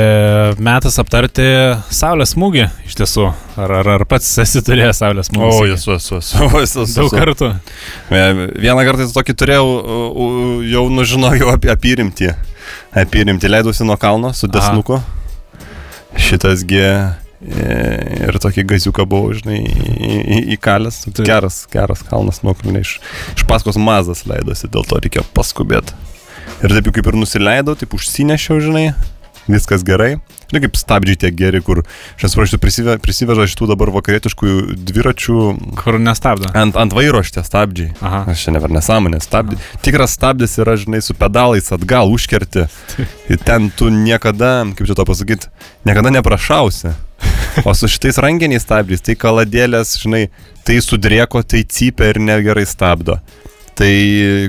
[0.60, 1.46] metas aptarti
[1.94, 3.28] Saulės smūgį iš tiesų.
[3.60, 5.50] Ar, ar, ar pats esi turėjęs Saulės smūgį?
[5.54, 6.98] O, esu, esu, esu, esu, esu.
[7.00, 7.52] Daug kartų.
[8.10, 9.66] Vieną kartą tokį turėjau,
[10.68, 12.34] jau nužinojau apie apyrimtį.
[13.00, 14.54] Apyrimtį leidusi nuo kalno su Aha.
[14.58, 15.00] desnuku.
[16.20, 16.94] Šitasgi e,
[17.40, 19.61] ir tokį gaziuką buvau, žinai,
[20.57, 21.03] įkalęs.
[21.24, 22.85] Geras, geras kalnas nuokalniai.
[22.85, 22.96] Iš,
[23.37, 25.96] iš paskos mazas leidosi, dėl to reikėjo paskubėti.
[26.61, 28.90] Ir taip kaip ir nusileidau, taip užsinešiau, žinai,
[29.48, 30.18] viskas gerai.
[30.50, 31.84] Žinai, kaip stabdžiai tie geri, kur,
[32.16, 34.54] aš nesuprantu, prisive, prisiveža šitų dabar vakarietiškų
[34.88, 35.36] dviračių
[35.78, 36.50] Kur nestabdo.
[36.58, 37.92] ant, ant vairo šitie stabdžiai.
[38.02, 38.24] Aha.
[38.32, 39.20] Aš čia nevar nesąmonė.
[39.22, 39.60] Stabdį.
[39.86, 42.66] Tikras stabdis yra, žinai, su pedalais atgal užkerti.
[43.30, 45.52] Ir ten tu niekada, kaip čia to pasakyti,
[45.86, 46.96] niekada neprašausi.
[47.66, 50.26] O su šitais rankiniais stabdžiais, tai kaladėlės, žinai,
[50.66, 53.20] tai sudrėko, tai cypia ir negerai stabdo.
[53.78, 53.90] Tai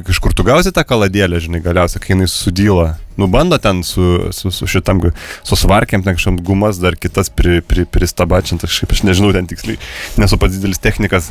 [0.08, 2.88] kažkur tu gausi tą kaladėlę, žinai, galiausiai, kai jinai sudyla.
[3.20, 4.04] Nu, bando ten su,
[4.36, 5.00] su, su šitam,
[5.48, 9.80] su svarkiam, ten kažkam gumas, dar kitas pri, pri, pristabačintas, kažkaip aš nežinau ten tiksliai,
[10.20, 11.30] nesu pats didelis technikas.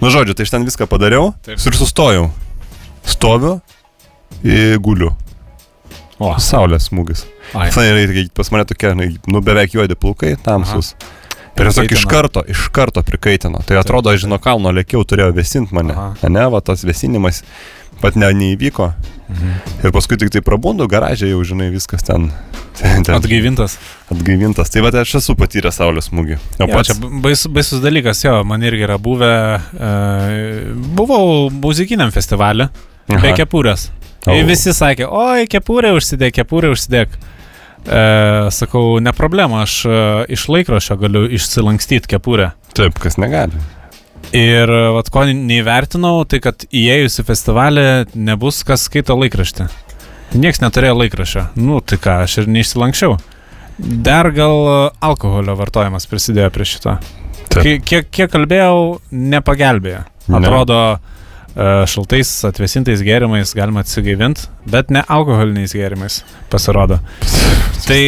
[0.00, 1.58] Nu, žodžiu, tai aš ten viską padariau Taip.
[1.58, 2.28] ir sustojau.
[3.08, 3.58] Stoviu
[4.46, 5.12] ir guliu.
[6.18, 7.26] O, Saulės smūgis.
[7.54, 7.70] ai.
[7.74, 8.90] Tai pas mane tokie,
[9.30, 10.94] nu, beveik juodi plaukai, tamsus.
[11.58, 13.60] Ir tiesiog iš karto, iš karto prikaitino.
[13.66, 15.96] Tai atrodo, aš žinau, kalno lėkiau turėjo vėsinti mane.
[15.96, 16.30] Aha.
[16.30, 17.42] Ne, va tas vėsinimas
[18.02, 18.92] pat ne, neįvyko.
[19.28, 19.54] Mhm.
[19.84, 22.30] Ir paskui tik tai prabundu garažė, jau žinai, viskas ten,
[22.78, 23.76] ten, ten Atgaivintas.
[24.12, 24.70] atgaivintas.
[24.72, 26.38] Tai va, aš esu patyręs saulės smūgį.
[26.62, 26.92] O pats...
[26.92, 29.32] čia bais, baisus dalykas, jo, man irgi yra buvę.
[29.74, 29.92] E,
[30.96, 32.70] buvau muzikiniam festivalį,
[33.12, 33.90] be kepurės.
[34.26, 34.34] O.
[34.34, 37.12] Ir visi sakė, oi, kepurė užsidėk, kepurė užsidėk.
[37.86, 39.98] E, sakau, ne problema, aš e,
[40.34, 42.52] iš laikraščio galiu išsilankstyti kepurę.
[42.76, 43.60] Taip, kas negali.
[44.36, 47.86] Ir e, vat, ko neįvertinau, tai kad įėjus į festivalį
[48.18, 49.68] nebus kas skaito laikraštį.
[50.36, 51.46] Niekas neturėjo laikraščio.
[51.56, 53.16] Nu, tai ką, aš ir neišsilankščiau.
[53.78, 54.76] Dar gal e,
[55.08, 56.98] alkoholio vartojimas prisidėjo prie šito.
[57.48, 60.02] Kiek, kiek, kalbėjau, nepagelbėjo.
[60.28, 60.40] Ne.
[60.42, 61.17] Atrodo, e,
[61.56, 66.20] šaltais atvesintais gėrimais galima atsigaivinti, bet ne alkoholiniais gėrimais
[66.52, 67.00] pasirodo.
[67.88, 68.02] Tai,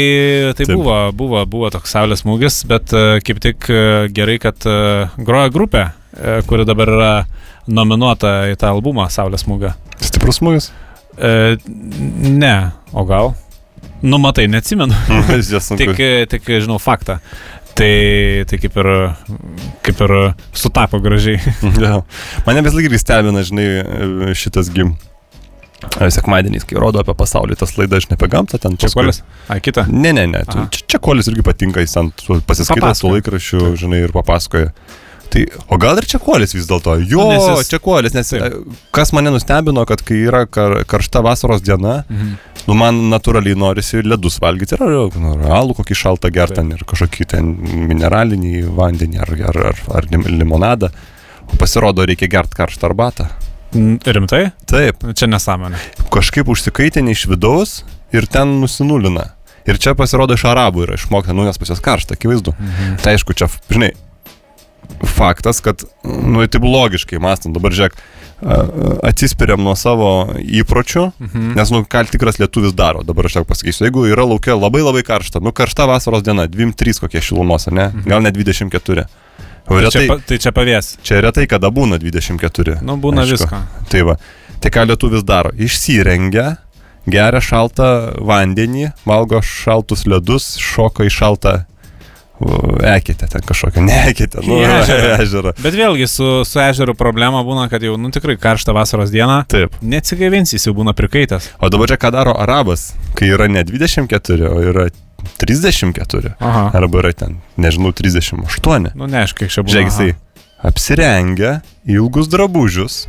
[0.59, 4.76] tai buvo, buvo, buvo toks saulės smūgis, bet e, kaip tik e, gerai, kad e,
[5.24, 7.12] groja grupė, e, kuri dabar yra
[7.70, 9.72] nominuota į tą albumą Saulės smūgio.
[10.03, 10.70] Stiprus smūgis.
[11.16, 11.57] E,
[12.26, 12.55] ne,
[12.92, 13.33] o gal?
[14.03, 14.96] Nu, matai, neatsimenu.
[15.81, 15.96] Tik,
[16.33, 17.18] tik žinau faktą.
[17.78, 18.88] Tai, tai kaip, ir,
[19.87, 20.12] kaip ir
[20.56, 21.38] sutapo gražiai.
[21.80, 22.00] Ja.
[22.46, 24.96] Mane vis irgi stebina, žinai, šitas gim.
[25.80, 28.74] Sekmadieniais, kai rodo apie pasaulį, tas laidas, žinai, apie gamtą ten.
[28.76, 29.22] Paskui- kolis?
[29.48, 29.87] A, kita.
[29.88, 30.42] Ne, ne, ne.
[30.44, 30.66] tu- Aha.
[30.74, 34.74] Čia, čia kolis irgi patinka, jis ant pasiskaito su laikraščiu, žinai, ir papasakoja.
[35.31, 36.97] Tai, o gal ir čia kolis vis dėlto?
[37.07, 38.43] Jo, nes jis- čia kolis, nes Taip.
[38.43, 42.33] e, kas mane nustebino, kad kai yra kar, karšta vasaros diena, Mhm.
[42.66, 46.83] nu man natūraliai norisi ledus valgyti ir ar, nu, ar alų kokį šaltą gertą, ir
[46.85, 47.55] kažkokį ten
[47.88, 50.90] mineralinį vandenį, ar, ar, ar, ar lim- limonadą.
[51.53, 53.29] O pasirodo, reikia gerti karštą arbatą.
[53.75, 54.53] N- Rimtai?
[54.66, 55.79] Taip, Čia nesąmonė.
[56.11, 59.31] kažkaip užsikaitinė iš vidaus ir ten nusinulina.
[59.66, 62.55] Ir čia pasirodo iš arabų yra išmokta, nu nes pas jas karšta, akivaizdu.
[62.59, 62.97] Mhm.
[63.03, 63.93] Tai aišku, čia, žinai,
[65.05, 67.94] faktas, kad, nu, taip logiškai mąstant, dabar žiūrėk,
[69.05, 71.55] atsispiriam nuo savo įpročių, Mhm.
[71.57, 75.03] nes, nu, ką tikras lietuvis daro, dabar aš tau pasakysiu, jeigu yra laukia labai labai
[75.03, 78.09] karšta, nu, karšta vasaros diena, 2-3 kokie šilumos, ne, Mhm.
[78.09, 79.07] gal net 24.
[79.68, 80.96] O Tai čia, retai, pa- tai čia pavės.
[81.03, 82.81] čia retai kada būna 24.
[82.83, 83.31] Nu, būna Aišku.
[83.37, 83.57] visko.
[83.88, 84.16] Tai va,
[84.61, 85.50] tai ką lietuvis daro?
[85.53, 86.57] Išsirengia,
[87.07, 91.66] geria šaltą vandenį, valgo šaltus ledus, šoka į šaltą
[92.96, 94.61] ekite ten kažkokią, neekite, nu,
[95.22, 95.53] ežerą.
[95.61, 99.76] Bet vėlgi su, su ežeru problema būna, kad jau, nu tikrai karštą vasaros dieną, Taip.
[99.83, 101.50] neatsigaivinsi, jis jau būna prikaitęs.
[101.61, 104.88] O dabar čia ką daro arabas, kai yra ne 24, o yra
[105.42, 106.35] 34.
[106.40, 106.70] Aha.
[106.74, 108.92] Arba yra ten, nežinau, 38.
[108.96, 109.76] Nu, neaišku, kiek čia būna.
[109.76, 110.16] Žiūrėk, jisai
[110.64, 113.07] apsirengia ilgus drabužius,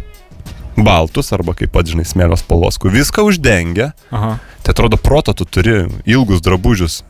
[0.75, 3.91] baltus arba kaip pat, žinai, smėlio spalvos, kur viską uždengia.
[4.11, 4.37] Aha.
[4.61, 7.01] Tai atrodo, proto tu turi ilgus drabužius.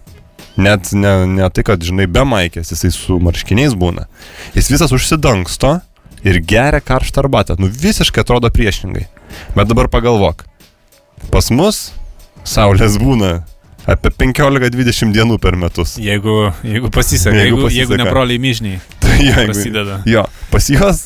[0.62, 4.08] Net ne, ne tai, kad, žinai, be maikės, jisai su marškiniais būna.
[4.58, 5.77] Jis visas užsidangsto
[6.27, 7.56] ir geria karštą arbatą.
[7.60, 9.08] Nu, visiškai atrodo priešingai.
[9.56, 10.43] Bet dabar pagalvok.
[11.32, 11.91] Pas mus
[12.43, 13.41] saulės būna
[13.89, 15.95] apie 15-20 dienų per metus.
[16.01, 17.80] Jeigu, jeigu pasiseka, Jeigu jeigu, pasiseka.
[17.88, 20.01] jeigu neproliai myžniai Tai jeigu, prasideda.
[20.06, 21.01] jo, pas juos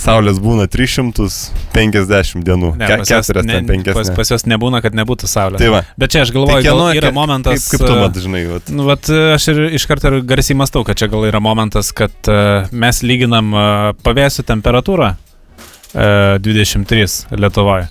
[0.00, 2.72] saulės būna 350 dienų.
[2.80, 3.60] Ne, pas jos ne-.
[3.92, 5.60] Pas, pas jos nebūna, kad nebūtų saulės.
[5.62, 5.82] Tai va.
[6.00, 7.68] Bet čia aš galvoju, kieno- gal yra momentas.
[7.68, 8.72] Kaip, kaip tu e, mat, žinai, vat.
[8.74, 11.92] Nu, vat, e, aš ir iš karto ir garsiai mastau, kad čia gal yra momentas,
[11.96, 13.66] kad uh, mes lyginam uh,
[14.06, 17.90] pavėsių temperatūrą uh, 23 Lietuvoje,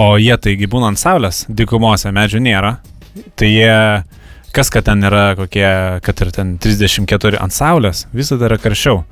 [0.00, 2.76] o jie taigi būna ant saulės, dykumose medžių nėra,
[3.38, 3.74] tai jie,
[4.56, 5.66] kas kad ten yra kokie,
[6.06, 9.04] kad ir ten 34 ant saulės, visada yra karščiau.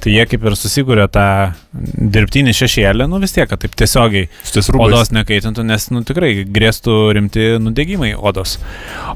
[0.00, 1.26] Tai jie kaip ir susikūrė tą
[1.70, 4.28] dirbtinį šešėlį, nu vis tiek, kad taip tiesiogiai
[4.80, 8.56] odos nekaitintų, nes nu, tikrai grėstų rimti nudegimai odos.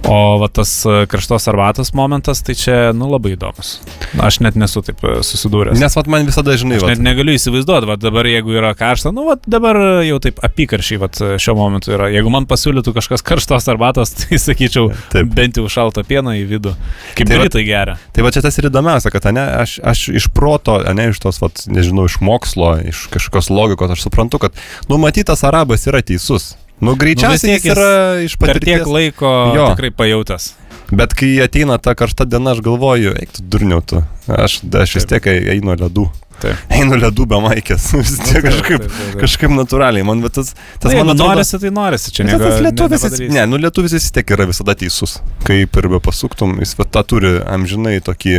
[0.07, 3.79] O va, tas e, karštos arbatos momentas, tai čia nu, labai įdomus.
[4.23, 5.81] Aš net nesu taip e, susidūręs.
[5.81, 9.15] Nes vat man visada, žinai, Aš vat, net negaliu įsivaizduoti, va dabar jeigu yra karšta,
[9.15, 12.11] nu va dabar jau taip apikaršiai va šiuo momentu yra.
[12.13, 15.33] Jeigu man pasiūlytų kažkas karštos arbatos, tai sakyčiau, Taip.
[15.35, 16.77] bent jau šaltą pieną į vidų.
[17.19, 17.99] Kaip Tai tai britai geria.
[18.15, 21.39] Tai va čia tas ir įdomiausia, kad ne, aš, aš iš proto, ne iš tos,
[21.43, 24.53] vat, nežinau, iš mokslo, iš kažkokios logikos, aš suprantu, kad
[24.91, 26.55] numatytas arabas yra teisus.
[26.83, 27.91] Nu, greičiausiai tiek jis yra
[28.27, 28.91] iš Per tiek patirties.
[28.91, 29.69] laiko Jo.
[29.75, 30.53] tikrai pajutęs.
[30.95, 34.03] Bet kai ateina ta karšta diena, aš galvoju, eik tu durniau tu.
[34.29, 36.09] Aš, aš vis tiek einu ledų.
[36.43, 36.73] Taip.
[36.75, 37.87] Einu ledų be maikės.
[38.01, 39.21] Vis tiek Taip, kažkaip, taip, taip, taip.
[39.23, 40.07] kažkaip natūraliai.
[40.07, 41.31] Man tas, tas Na, man jeigu atrodo...
[41.31, 42.13] norisi, tai norisi.
[42.17, 45.17] Čia nega, tas lietuvis, ne, ne, nu lietuvis vis tiek yra visada teisus.
[45.47, 48.37] Kaip ir be pasuktum, jis tą turi amžinai tokį...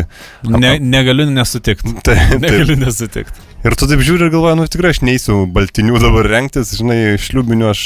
[0.51, 1.97] Ne, negaliu nesutikti.
[2.05, 3.54] Tai, tai, Negaliu nesutikti.
[3.65, 7.69] Ir tu taip žiūri ir galvoji, nu tikrai aš neįsiu baltinių dabar rengtis, žinai, šliubinių
[7.71, 7.83] aš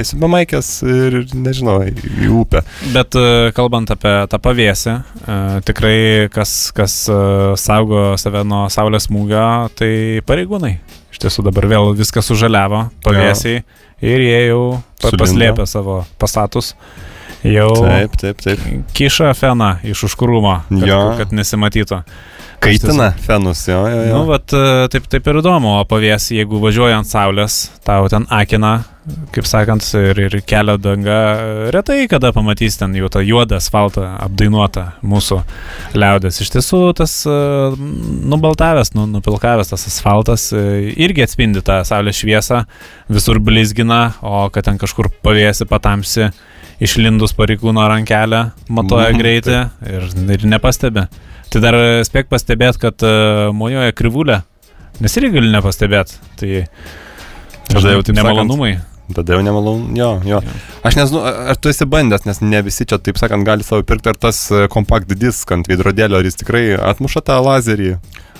[0.00, 2.64] eisiu be maikės ir, nežinau, į upę.
[2.94, 5.36] Bet e, kalbant apie tą pavėsį, e,
[5.68, 5.98] tikrai
[6.32, 7.20] kas, kas e,
[7.60, 9.44] saugo save nuo saulės smūgio,
[9.78, 9.92] tai
[10.28, 10.74] pareigūnai.
[11.10, 13.64] Iš tiesų dabar vėl viskas sužaliavo, pavėsiai
[14.00, 14.62] ir jie jau
[15.02, 16.74] paslėpė savo pastatus.
[17.46, 18.60] Jau Taip, taip, taip.
[18.96, 21.00] kiša feną iš užkūrumo, kad, Jo.
[21.16, 22.02] kad nesimatytų.
[22.60, 24.16] Kaitina fenus, jo, jo, jo.
[24.18, 27.54] Nu, vat, e, taip, taip ir įdomu, o pavėsi, jeigu važiuoji ant saulės,
[27.88, 28.82] tau ten akina,
[29.32, 31.16] kaip sakant, ir, ir kelio danga,
[31.72, 35.40] retai kada pamatys ten jau tą juodą asfaltą apdainuotą mūsų
[35.96, 36.42] liaudės.
[36.44, 37.38] Iš tiesų, tas e,
[38.28, 42.66] nubaltavęs, nu, nupilkavęs tas asfaltas e, irgi atspindi tą saulės šviesą,
[43.08, 46.28] visur blizgina, o kad ten kažkur pavėsi patamsi,
[46.80, 49.58] išlindus pareigūno rankelę, matuoja Mhm, greitį
[49.90, 51.06] ir, ir nepastebi.
[51.50, 54.40] Tai dar spėk pastebėti, kad uh, mojoja krivulė,
[55.02, 56.20] nes irgi gali nepastebėti.
[56.40, 56.50] Tai
[57.70, 58.78] Tada jau taip nemalonumai.
[59.14, 60.38] Tada jau nemalonu, jo, jo.
[60.86, 64.12] Aš nežinau, ar tu esi bandęs, nes ne visi čia, taip sakant, gali savo pirkti,
[64.12, 67.96] ar tas e, compact disk ant veidrodėlio, ar jis tikrai atmuša tą lazerį.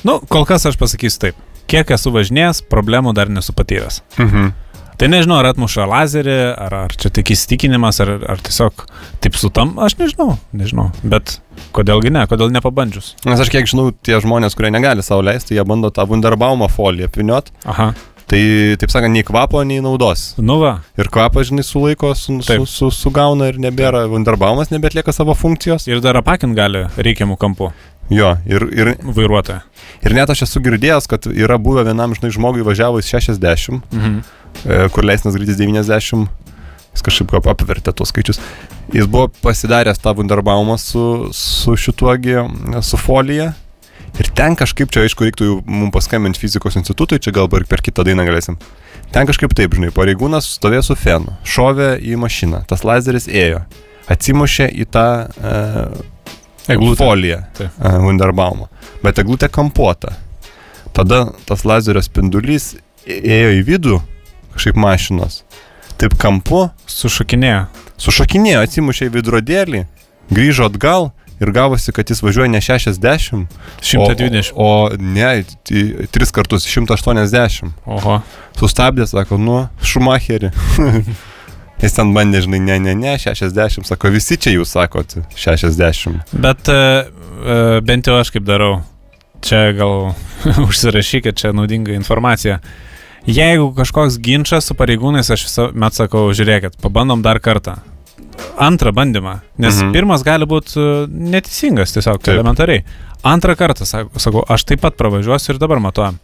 [0.06, 1.40] Nu, kol kas aš pasakysiu taip.
[1.70, 4.00] Kiek esu važinėjęs, problemų dar nesu patyręs.
[4.18, 4.52] Mhm.
[5.00, 8.82] Tai nežinau, ar atmuša lazerį, ar, ar čia tik įsitikinimas, ar, ar tiesiog
[9.24, 10.90] taip sutam, aš nežinau, nežinau.
[11.00, 11.38] Bet
[11.76, 13.14] kodėlgi ne, kodėl nepabandžius.
[13.24, 17.08] Nes aš kiek žinau, tie žmonės, kurie negali savo leisti, jie bando tą Wunderbaumą foliją
[17.10, 17.48] apviniot.
[17.64, 17.92] Aha,
[18.30, 18.38] Tai,
[18.78, 20.36] taip sakant, nei kvapo, nei naudos.
[20.38, 25.34] nu va, Ir kvapą, žinai, sulaiko, su, su, su, sugauna ir nebėra, Wunderbaumas nebetlieka savo
[25.34, 25.88] funkcijos.
[25.90, 27.72] ir dar apakint gali reikiamų kampų
[28.10, 29.60] Jo, ir, ir, vairuotoją.
[30.06, 34.22] ir net aš esu girdėjęs, kad yra buvę vienam, žinai, žmogui važiavus 60, Mhm.
[34.64, 36.28] E, kur leisnas greitis 90,
[36.90, 38.40] jis kažkaip kaip apvertė tuos skaičius.
[38.94, 41.04] Jis buvo pasidaręs tą Wunderbaumą su,
[41.36, 42.38] su šituogi,
[42.82, 43.52] su folija.
[44.18, 47.82] Ir ten kažkaip, čia aišku, reiktų jau mums paskambinti fizikos institutui, čia galbūt ir per
[47.84, 48.58] kitą dainą galėsim.
[49.14, 53.62] Ten kažkaip taip, žinai, pareigūnas stovėjo su fenu, šovė į mašiną, tas lazeris ėjo,
[54.10, 55.54] atsimušė į tą e,
[56.74, 56.98] Eglutę.
[57.00, 57.70] foliją e,
[58.02, 58.68] Wunderbaumą,
[59.04, 60.16] bet eglutė kampuota.
[60.94, 62.74] Tada tas lazerio spindulys
[63.06, 64.00] ėjo į vidų
[64.54, 65.42] kažkaip mašinos.
[66.00, 67.66] Taip kampu, Sušakinėjo.
[68.00, 69.82] sušakinėjo, atsimušė į vidrodėlį,
[70.32, 71.10] grįžo atgal
[71.40, 73.46] ir gavosi, kad jis važiuoja ne 60,
[73.80, 74.52] 120.
[74.54, 77.70] o, o ne, t- tris kartus 180.
[77.86, 78.20] Oho.
[78.60, 80.50] Sustabdė, sako, nu, Šumacherį.
[81.80, 86.26] Jis ten bandė, žinai, ne, ne, ne, 60, sako, visi čia jūs sakot 60.
[86.36, 88.82] Bet e, e, bent jau aš kaip darau.
[89.40, 90.10] Čia gal
[90.68, 92.58] užsirašykit, čia naudinga informacija.
[93.28, 97.76] Jeigu kažkoks ginčas su pareigūnais, aš visuomet sakau, žiūrėkit, pabandom dar kartą.
[98.60, 99.38] Antrą bandymą.
[99.60, 99.92] Nes mhm.
[99.92, 102.34] pirmas gali būti e, neteisingas, tiesiog Taip.
[102.38, 102.84] elementariai.
[103.26, 106.16] Antrą kartą, sakau, aš taip pat pravažiuosiu ir dabar matuojam.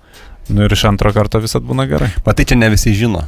[0.49, 2.09] Nu ir iš antro karto visat būna gerai.
[2.25, 3.25] Matai, čia ne visi žino.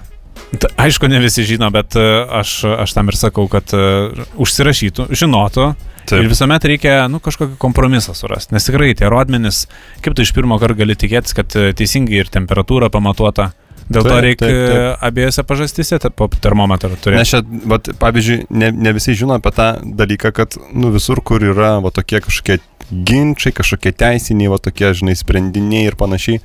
[0.57, 2.07] Ta, aišku, ne visi žino, bet e,
[2.41, 5.73] aš, aš tam ir sakau, kad uh, užsirašytų, žinotų.
[6.09, 6.25] Taip.
[6.25, 8.55] Ir visuomet reikia nu, kažkokį kompromisą surasti.
[8.57, 9.67] Nes tikrai tie rodmenys,
[10.05, 13.53] kaip tu iš pirmo karto gali tikėtis, kad e, teisingai ir temperatūra pamatuota.
[13.89, 14.49] Dėl taip, to reikia
[15.05, 17.21] abiejose pažastyse po termometrą turėti.
[17.23, 17.41] Nes čia,
[17.73, 19.69] vat, pavyzdžiui, ne, ne visi žino apie tą
[20.01, 22.59] dalyką, kad nu, visur, kur yra va, tokie kažkokie
[22.91, 26.41] ginčiai, kažkokie teisiniai, va, tokie, žinai, sprendiniai ir panašiai,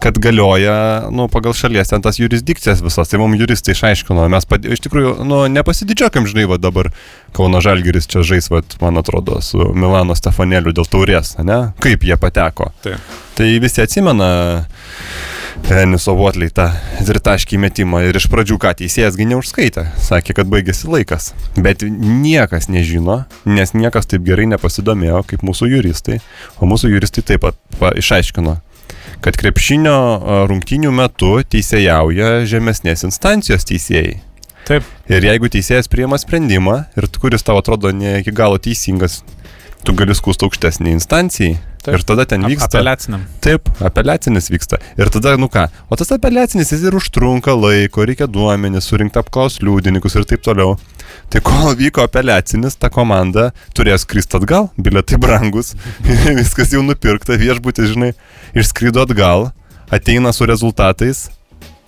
[0.00, 3.10] kad galioja, nu, pagal šalies ten tas jurisdikcijas visas.
[3.10, 4.64] Tai mums juristai išaiškino, mes pad...
[4.64, 6.92] iš tikrųjų, nu, nepasididžiuokim, žinai, va dabar
[7.36, 11.60] Kauno Žalgiris čia žais, va, man atrodo, su Milano Stefanėliu dėl taurės, ne?
[11.84, 12.70] Kaip jie pateko.
[12.86, 12.96] Tai,
[13.38, 14.30] tai visi atsimena
[15.68, 16.66] Deniso Votliai tą
[17.06, 21.30] tritaškį metimą ir iš pradžių ką teisėjas gi neužskaitė, sakė, kad baigėsi laikas.
[21.56, 26.18] Bet niekas nežino, nes niekas taip gerai nepasidomėjo kaip mūsų juristai,
[26.58, 28.56] o mūsų juristai taip pat pa, išaiškino,
[29.24, 29.98] kad krepšinio
[30.50, 34.18] rungtynių metu teisėjauja žemesnės instancijos teisėjai.
[34.68, 34.86] Taip.
[35.10, 39.20] Ir jeigu teisėjas priema sprendimą ir kuris tau atrodo ne iki galo teisingas,
[39.84, 41.58] tu gali skūsti aukštesnį instancijai.
[41.80, 41.94] Taip.
[41.96, 42.68] Ir tada ten vyksta.
[42.68, 43.22] Apeliaciniam.
[43.40, 44.76] Taip, apeliacinis vyksta.
[45.00, 49.56] Ir tada, nu ką, o tas apeliacinis jis ir užtrunka laiko, reikia duomenys, surinkti apklaus
[49.64, 50.74] liudininkus ir taip toliau.
[51.32, 55.72] Tai kol vyko apeliacinis, ta komanda turės skristi atgal, biletai brangus,
[56.42, 58.12] viskas jau nupirkta, viešbutį, žinai,
[58.52, 59.48] išskrido atgal,
[59.88, 61.30] ateina su rezultatais,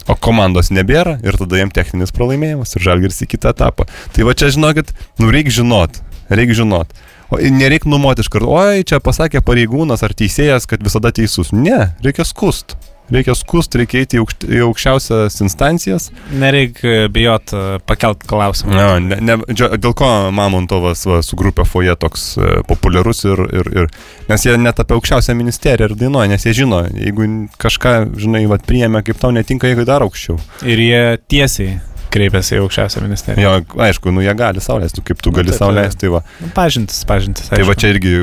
[0.09, 3.87] o komandos nebėra ir tada jam techninis pralaimėjimas ir žalgirs į kitą etapą.
[4.17, 6.01] Tai va čia žinokit, nu reikia žinot,
[6.33, 6.97] reikia žinot.
[7.33, 11.55] O nereikia numoti iš karto, oi, čia pasakė pareigūnas ar teisėjas, kad visada teisus.
[11.57, 12.77] Ne, reikia skust.
[13.12, 16.07] Reikia skust, reikia eiti į, aukšt, į aukščiausias instancijas.
[16.38, 18.73] Nereikia bijot e, pakelt klausimą.
[18.77, 23.71] Ne, ne, ne, dėl ko Mamontovas va, su grupė Foje toks uh, populiarus ir, ir,
[23.83, 23.90] ir...
[24.31, 27.29] Nes jie net apie aukščiausią ministeriją ir dainuoja, nes jie žino, jeigu
[27.61, 30.38] kažką, žinai, va, priėmė, kaip tau netinka, jeigu dar aukščiau.
[30.64, 31.81] Ir jie tiesiai
[32.12, 33.42] kreipiasi į aukščiausią ministeriją.
[33.42, 36.22] Jo, aišku, nu jie gali sauliaisti, nu, kaip tu nu, gali nu, sauliaisti, tai va.
[36.42, 37.48] Nu, pažintis, pažintis.
[37.48, 37.59] Aišku.
[37.61, 38.14] Tai va čia irgi,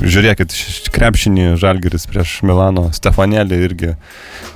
[0.00, 0.56] žiūrėkit,
[0.94, 3.94] krepšinį Žalgeris prieš Milano, Stefanėlį irgi.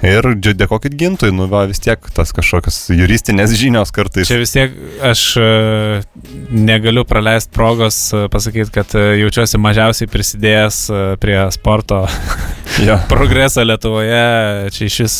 [0.04, 4.28] Ir dėkokit gintui, nu va vis tiek tas kažkokios juristinės žinios kartais.
[4.28, 5.48] Čia vis tiek aš e,
[6.52, 10.80] negaliu praleisti progos e, pasakyti, kad e, jaučiuosi mažiausiai prisidėjęs
[11.22, 12.04] prie sporto
[13.12, 14.24] progreso Lietuvoje.
[14.74, 15.18] Čia iš vis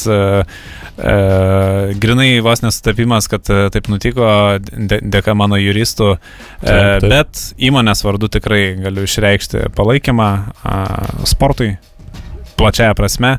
[0.95, 4.29] E, grinai vos nesutapimas, kad e, taip nutiko
[4.63, 6.21] dėka mano juristų, e,
[6.63, 7.09] taip, taip.
[7.11, 10.77] bet įmonės vardu tikrai galiu išreikšti palaikymą e,
[11.31, 11.73] sportui
[12.59, 13.39] plačiaja prasme.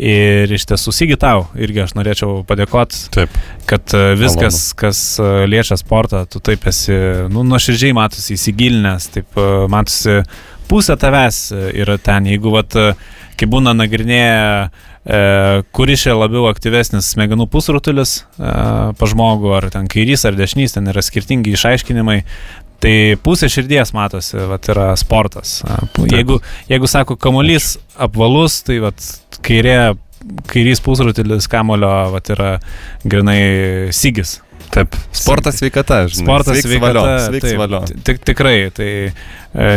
[0.00, 3.24] Ir iš tiesų Sigitau irgi aš norėčiau padėkoti,
[3.68, 4.76] kad e, viskas, Malonu.
[4.80, 6.94] kas e, liečia sportą, tu taip esi,
[7.32, 9.40] nu, nuoširdžiai matosi įsigilinęs, taip
[9.72, 10.22] matosi
[10.70, 11.42] pusė tavęs
[11.82, 12.76] yra ten, jeigu, vat,
[13.36, 14.40] kai būna nagrinėję
[15.72, 18.50] kuris čia labiau aktyvesnis smegenų pusrutulis e,
[18.96, 22.20] pa žmogų, ar ten kairys, ar dešinys, ten yra skirtingi išaiškinimai.
[22.80, 25.58] Tai pusė širdies matosi, vat, yra sportas.
[25.64, 25.80] E,
[26.12, 29.08] jeigu, jeigu sako kamuolys apvalus, tai vat,
[29.44, 29.96] kairė,
[30.52, 32.54] kairys pusrutulis kamulio vat, yra
[33.04, 33.40] grinai
[33.96, 34.38] sigis.
[34.70, 36.26] Taip, sportas sveikata, žinai.
[36.28, 37.02] Sportas sveikata.
[37.26, 37.80] Sveiks valio.
[38.06, 39.10] Tik, tikrai, tai e,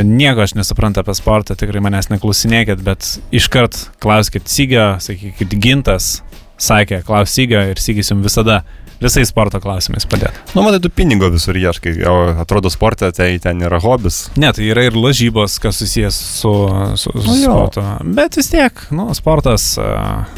[0.05, 6.19] nieko aš nesuprantu apie sportą, tikrai manęs neklausinėkit, bet iškart klauskit Sygio, sakykit, gintas
[6.61, 8.61] sakė, klaus Sygio ir Sygis jums visada
[9.03, 10.41] visais sporto klausimais padėti.
[10.55, 14.23] Nu, matai, tu pinigo visur ieškai, o atrodo sportė, tai ten yra hobis.
[14.39, 16.53] Ne, tai yra ir lažybos, kas susijęs su,
[16.99, 17.85] su, su nu, sportu.
[18.17, 19.73] Bet vis tiek, nu, sportas.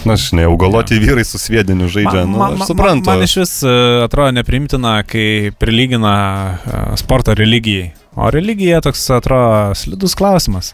[0.06, 1.06] Na, žinai, augaloti ja.
[1.06, 3.12] vyrai su sviediniu žaidžia, man, nu, man, aš suprantu.
[3.12, 3.56] Man, man iš vis
[4.06, 6.16] atrodo neprimtina, kai prilygina
[7.00, 7.94] sportą religijai.
[8.16, 10.74] O religija toks atrodo slidus klausimas.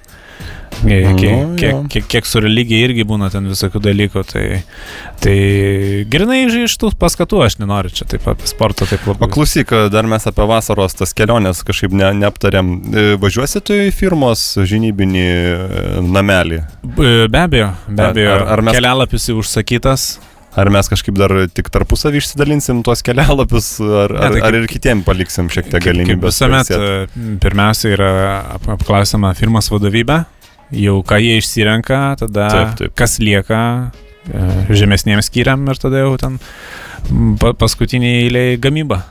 [0.81, 4.45] Kiek, nu, kiek, kiek, kiek su religija irgi būna ten visokių dalykų, tai,
[5.21, 5.35] tai
[6.09, 9.27] grinai iš tų paskatų aš nenoriu čia taip apie sportą taip labai.
[9.27, 12.73] Paklausyk, dar mes apie vasaros tas keliones kažkaip ne, neaptarėm.
[12.81, 16.63] E, važiuosi tu į firmos žinybinį e, namelį?
[16.97, 18.35] Be abejo, be abejo.
[18.39, 18.79] Ar, ar mes...
[18.79, 20.11] Kelialapis užsakytas.
[20.51, 25.47] Ar mes kažkaip dar tik tarpusavį išsidalinsim tuos kelialapius, ar, ar, ar ir kitiem paliksim
[25.53, 26.41] šiek tiek galimybės?
[26.41, 28.11] Visuomet e, pirmiausia yra
[28.75, 30.17] apklausama firmos vadovybė,
[30.71, 32.93] jau ką jie išsirenka, tada taip, taip.
[32.97, 33.61] kas lieka
[34.27, 36.37] e, žemesniems skyriam ir tada jau ten
[37.59, 39.01] paskutinį eilėje gamyba.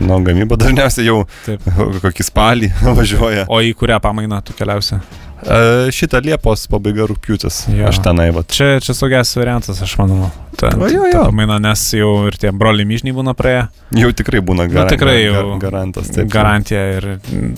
[0.00, 1.66] Nu, gamyba dažniausiai jau Taip.
[2.00, 3.44] kokį spalį važiuoja.
[3.52, 4.96] O į kurią pamainą tu keliausi?
[5.42, 7.64] E, šitą Liepos pabaiga rūpiutis.
[7.88, 8.44] Aš tenai, va.
[8.46, 10.28] Čia, čia saugiausias variantas, aš manau.
[10.58, 11.22] Ta, O, jo, jo.
[11.26, 13.64] pamaina, nes jau ir tie broliai myžniai būna praėję.
[13.98, 16.12] Jau tikrai būna Nu, gar, tikrai gar, jau garantas.
[16.14, 17.08] Taip, Garantija ir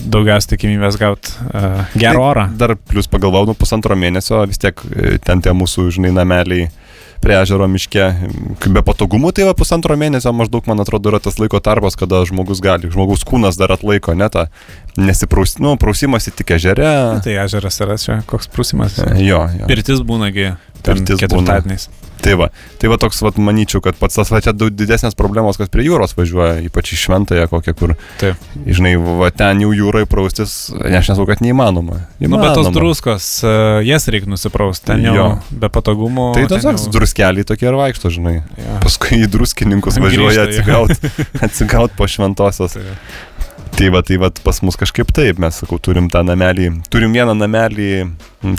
[0.09, 2.47] daugiausiai tikimybės gauti uh, gerą orą.
[2.57, 6.69] Dar plus pagalvojau, nu pusantro mėnesio vis tiek e, ten tie mūsų, žinai, nameliai
[7.23, 8.07] prie ežero miške.
[8.65, 12.61] Be patogumų, tai va pusantro mėnesio maždaug, man atrodo, yra tas laiko tarpas, kada žmogus
[12.63, 14.47] gali, žmogus kūnas dar atlaiko, ne tą
[14.99, 16.91] nesipraus, nu, prausimasi tik ežere.
[17.25, 18.99] Tai ežeras yra čia, koks prūsimas.
[19.19, 19.69] Jo, jo.
[19.69, 20.53] Pirtis būnagi
[20.85, 21.59] Pirtis būna.
[22.25, 22.47] Tai va,
[22.81, 25.83] tai va toks, va, manyčiau, kad pats tas va čia daug didesnės problemos, kas prie
[25.85, 28.39] jūros važiuoja, ypač į šventąją kokią, kur, Taip.
[28.65, 31.99] žinai, va ten jau jūrai praustis, ne, aš nesakau, kad neįmanoma.
[32.23, 32.73] Nu, bet tos Įmanoma.
[32.79, 35.27] druskos, uh, jas reikia nusiprausti, ten jau Jo.
[35.51, 36.29] be patogumų.
[36.39, 38.35] Tai ten tiesiog jau- druskeliai tokie ir vaikšto, žinai.
[38.57, 38.79] Jo.
[38.81, 40.87] Paskui į druskininkus važiuoja jo.
[41.45, 42.73] atsigaut, po šventosios.
[42.79, 42.97] Tai-
[43.75, 47.33] Tai va, tai va, pas mus kažkaip taip, mes, sakau, turim tą namelį, turim vieną
[47.35, 47.89] namelį,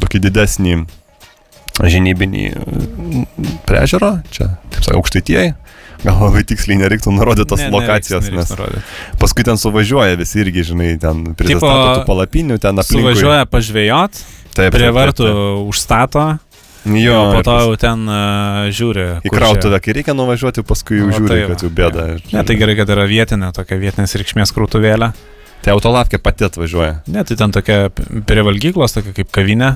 [0.03, 0.75] tokį didesnį
[1.83, 3.25] žinybinį m,
[3.69, 5.55] prie ežero, čia, taip sakau, aukštaitieji.
[6.05, 8.91] Gal labai tiksliai nereiktų nurodyti tos Ne, ne, nereiks- nereiks nes nurodyt.
[9.19, 13.01] paskui ten suvažiuoja visi irgi, žinai, ten prisistato palapinių, ten aplinkui.
[13.01, 14.21] Suvažiuoja pažvėjot,
[14.55, 15.31] taip, prie vartų
[15.69, 16.39] užstato.
[16.87, 19.07] Jo, po to jau ten uh, žiūri.
[19.27, 22.05] Į kur krautuvę, kai reikia nuvažiuoti, paskui jau O, žiūri, tai kad jau bėda.
[22.31, 25.09] Ne, tai gerai, kad yra vietinė, tokia vietinės reikšmės krūtuvėlė.
[25.67, 27.01] Tai autolavkė pati atvažiuoja.
[27.11, 29.73] Ne, tai ten tokia prie valgyklos, tokia kaip kavinė.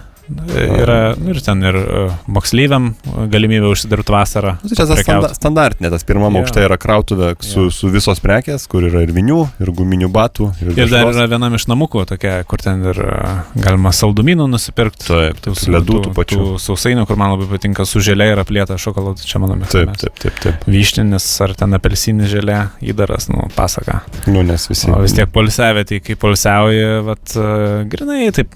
[0.54, 2.90] E, Yra nu, ir ten ir uh, moksleiviam
[3.32, 4.56] galimybė užsidirbti vasarą.
[4.62, 6.44] Nu, Tai čia standa, standartinė, tas pirmam yeah.
[6.44, 7.74] aukšte yra krautuvė su, Jo.
[7.74, 10.50] su visos prekės, kur yra ir vinių, ir guminių batų.
[10.62, 15.08] Ir, Ir dar yra vienam iš namukų tokia, kur ten ir uh, galima saldumynų nusipirkti.
[15.10, 16.40] Taip, Tų, taip, ledų tų pačių.
[16.40, 20.06] Tų sausainių, kur man labai patinka, su želė ir aplėta šokoladu, čia mano Taip, mėgstamiausias.
[20.06, 20.66] taip, taip, taip.
[20.70, 24.00] Vyštinis ar ten apelsinis želė, įdaras, nu, pasaka.
[24.30, 24.88] Nu, nes visi.
[24.90, 28.54] O vis tiek polisiavė, tai kai polisiauji, vat, uh, grinai, taip,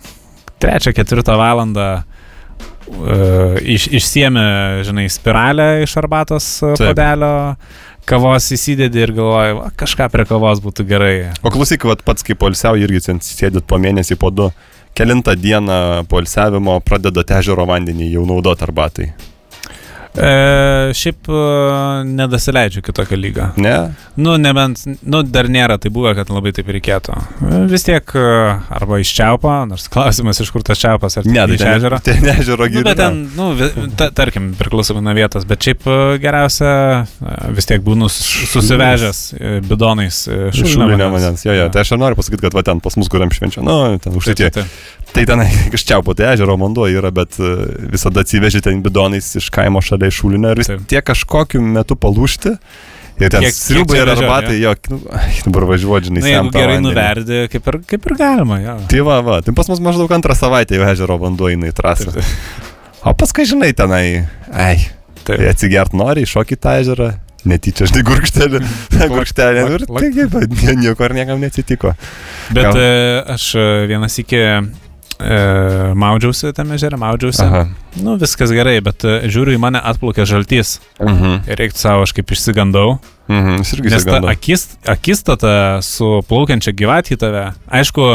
[0.64, 4.46] trečią, ketvirtą valandą uh, iš, išsiemė,
[4.88, 6.92] žinai, spiralę iš arbatos uh, Taip.
[6.92, 7.34] padelio,
[8.08, 11.14] kavos įsidedi ir galvoji, va, kažką prie kavos būtų gerai.
[11.42, 14.50] O klausyk, vat, pats kaip polisiau irgi sėdit po mėnesį, po du.
[14.94, 19.08] Kelintą dieną polisiavimo pradeda ežero vandenį jau naudot arbatai.
[20.14, 21.38] E, šiaip e,
[22.06, 23.48] nedasileidžiu kitokio lygio.
[23.56, 23.72] Ne?
[24.16, 27.16] Nu, nebent, nu, dar nėra tai buvę, kad labai taip reikėtų.
[27.42, 28.22] E, Vis tiek e,
[28.78, 31.98] arba iš čiaupo, nors klausimas, iš kur tas čiaupas, ar Ne, tai iš ežero.
[32.06, 32.86] ten, ten ežero Nu, giliai.
[32.92, 35.82] bet ten, nu, ta, tarkim, priklausomai nuo vietos, bet šiaip
[36.22, 36.70] geriausia
[37.56, 39.24] vis tiek būnu susivežęs
[39.66, 40.22] bidonais
[40.54, 41.42] Šulinio vandens.
[41.46, 41.66] Jo, jo.
[41.74, 44.30] Tai aš ir noriu pasakyti, kad va ten pas mus, kuriam švenčia, nu, ten už
[44.30, 44.50] Taip, tai.
[44.62, 44.78] taip.
[45.14, 45.42] Tai ten
[45.76, 47.36] iš čiaupo, tai ežero vanduo yra, bet
[47.90, 50.84] visada atsiveži ten bidonais iš kaimo šalia iš šulinio ir vis Taip.
[50.90, 52.56] tiek kažkokiu metu palūšti.
[53.22, 54.96] Ir ten sriubai ir arbatai, jo, nu,
[55.46, 56.88] dabar važiuoju, žinai, Na, jeigu gerai vandenį.
[56.88, 58.74] nuverdi, kaip ir, kaip ir galima, jo.
[58.90, 62.10] Tai va, va, tai pas mus maždaug antrą savaitę jau ežero vanduo eina į trasą.
[63.06, 64.80] O paskui, žinai, tenai, ai,
[65.22, 65.46] tai Taip.
[65.52, 67.08] atsigert nori, iššokį tą ežerą,
[67.46, 68.62] netyčia, žinai, gurkštelį,
[69.14, 70.26] gurkštelį, nu ir taigi,
[70.64, 71.94] nie- nieko ir niekam neatsitiko.
[72.50, 74.42] Bet Gal- e, aš e, vienas iki
[75.24, 77.42] e, maudžiausi tame ežere, maudžiausi.
[77.44, 77.64] Aha.
[78.04, 80.78] Nu, viskas gerai, bet e, žiūriu į mane atplaukė žaltys.
[81.00, 81.42] Mhm.
[81.48, 82.98] Ir reiktų savo, aš kaip išsigandau.
[83.32, 83.60] Mhm.
[83.62, 84.32] Jis irgi Nes ta įsigando.
[84.32, 87.44] akis, akistata su plaukiančia gyvatė į tave.
[87.72, 88.08] Aišku,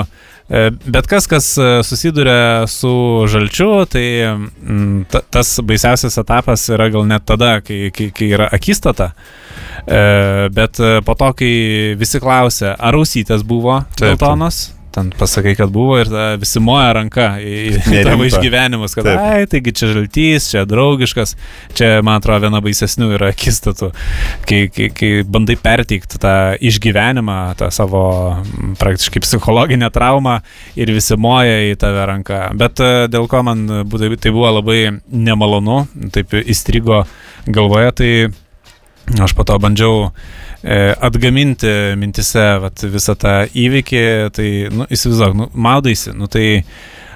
[0.50, 2.92] e, bet kas, kas e, susiduria su
[3.32, 8.50] žalčiu, tai mm, ta, tas baisiausias etapas yra gal net tada, kai, kai, kai yra
[8.54, 9.14] akistata.
[9.88, 11.54] E, bet po to, kai
[11.98, 14.68] visi klausia, ar ausytės buvo geltonos,
[15.00, 19.20] ten pasakai, kad buvo ir tada visi moja ranka į, į tavo išgyvenimus, kad, Taip.
[19.20, 21.36] ai, taigi čia žaltys, čia draugiškas,
[21.78, 23.92] čia, man atrodo, viena baisesnių yra akistatų,
[24.50, 26.36] kai, kai, kai bandai perteikti tą
[26.70, 28.04] išgyvenimą, tą savo
[28.82, 30.40] praktiškai psichologinę traumą
[30.80, 32.42] ir visi moja į tave ranką.
[32.60, 35.84] Bet e, dėl ko man tai buvo labai nemalonu,
[36.16, 37.06] taip įstrigo
[37.48, 38.12] galvoje, tai
[39.24, 40.12] aš po to bandžiau e,
[40.64, 44.02] atgaminti mintise vat, visą tą įvykį,
[44.36, 46.64] tai, nu, įsivaizduok, nu, maudaisi, nu, tai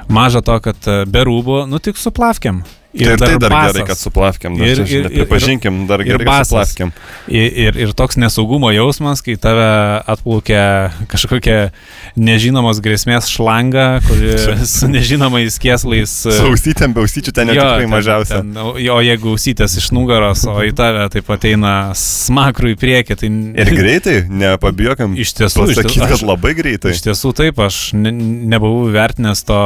[0.08, 2.64] maža to, kad e, be rūbų, nu, tik su plavkiam.
[2.94, 3.74] Ir, ir tai dar basas.
[3.74, 6.92] gerai, kad suplafkiam, dar Ir- ir- ir- pripažinkim, dar gerai, kad suplafkiam.
[7.28, 9.66] Ir, ir, ir toks nesaugumo jausmas, kai tave
[10.14, 11.72] atplaukia kažkokia
[12.16, 14.36] nežinomos grėsmės šlanga, kuri
[14.76, 16.14] su nežinomais kieslais.
[16.30, 18.42] e, Sausytėm, beausyčių ten jau tikrai mažiausia.
[18.44, 23.18] Ten, o o jeigu ausytės iš nugaros, o į tave taip ateina smakrų į priekį,
[23.24, 23.32] tai...
[23.64, 25.18] Ir greitai, nepabijokim.
[25.18, 26.94] Iš tiesų, iš Pasakyti, tiesų, kad labai greitai.
[26.94, 28.14] Iš tiesų taip, aš ne,
[28.54, 29.60] nebuvau vertinęs to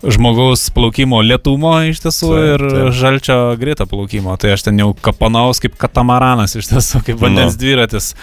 [0.00, 2.92] žmogaus plaukimo lietumo iš tiesų Taip, ir taip.
[2.96, 4.32] žalčio greito plaukimo.
[4.40, 7.60] Tai aš ten jau kapanaus kaip katamaranas iš tiesų, kaip vandens Nu.
[7.60, 8.14] dviratis.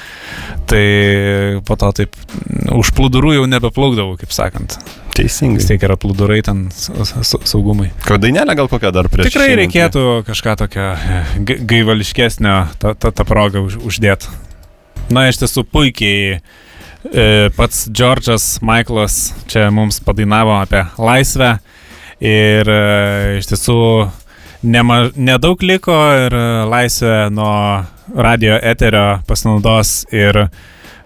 [0.69, 0.85] Tai
[1.67, 2.15] po to taip
[2.73, 4.79] už plūdurų jau nebeplaukdavau, kaip sakant.
[5.17, 5.57] Teisingai.
[5.61, 7.91] Vis tiek yra plūdurai ten sa- sa- saugumai.
[8.05, 9.31] Ko dainelė gal kokią dar prieš.
[9.31, 10.89] Tikrai reikėtų kažką tokio
[11.45, 14.29] ga- gaivališkesnio tą, tą, tą progą už, uždėti.
[15.09, 16.41] Na, iš tiesų puikiai
[17.57, 21.57] pats Džordžas Maiklas čia mums padainavo apie laisvę
[22.23, 23.81] ir e, iš tiesų
[24.65, 27.53] nema, nedaug liko ir e, laisvė nuo
[28.15, 30.47] radio eterio pasinaudos ir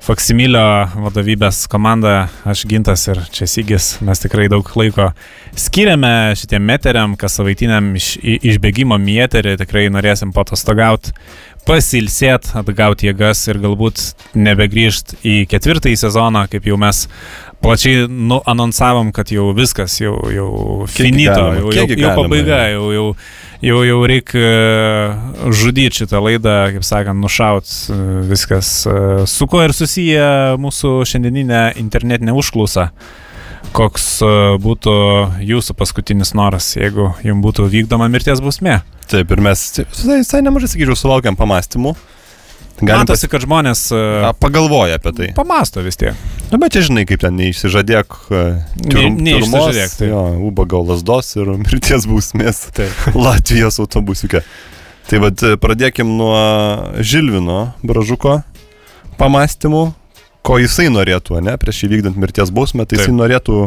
[0.02, 5.12] Faksimilio vadovybės komanda, aš gintas ir čia Sygis, mes tikrai daug laiko
[5.54, 8.16] skiriame šitiem meteriam, kas savaitiniam iš,
[8.49, 11.14] išbėgimo mieterį, tikrai norėsim patostogauti,
[11.68, 14.01] pasilsėt, atgauti jėgas ir galbūt
[14.38, 17.05] nebegrįžt į ketvirtąjį sezoną, kaip jau mes
[17.62, 20.49] plačiai nuanonsavom, kad jau viskas, jau, jau
[20.89, 22.88] finito, galima, jau, jau, kiek jau galima, pabaiga, jau.
[22.95, 23.07] jau,
[23.62, 27.99] jau, jau, reikia žudyti šitą laidą, kaip sakant, nušaut e,
[28.32, 28.74] viskas.
[28.89, 30.30] e, Su kuo ir susiję
[30.62, 32.89] mūsų šiandieninė internetinė užklausa?
[33.72, 34.30] Koks e,
[34.61, 34.93] būtų
[35.47, 38.82] jūsų paskutinis noras, jeigu jums būtų vykdoma mirties bausmė?
[39.11, 41.93] Taip, ir mes visai, nemažai, sakyčiau, sulaukiam pamastymų.
[42.82, 44.38] Galim Matosi, kad žmonės e, pas...
[44.41, 45.28] pagalvoja apie tai.
[45.38, 46.17] pamasto vis tiek.
[46.49, 48.15] Na, bet čia žinai, kaip ten neišsižadėk.
[48.34, 48.41] e,
[48.89, 50.07] tiurm- Ne- neišsižadėk, taip.
[50.09, 53.15] Jo, ubago lasdos ir mirties bausmės Taip.
[53.15, 54.41] Latvijos autobusiuke.
[55.11, 56.36] Tai vad pradėkim nuo
[57.03, 58.39] Žilvino Bražuko
[59.19, 59.91] pamastymų,
[60.46, 63.20] ko jisai norėtų, ne, prieš įvykdant mirties bausmę, tai jisai Taip.
[63.22, 63.58] norėtų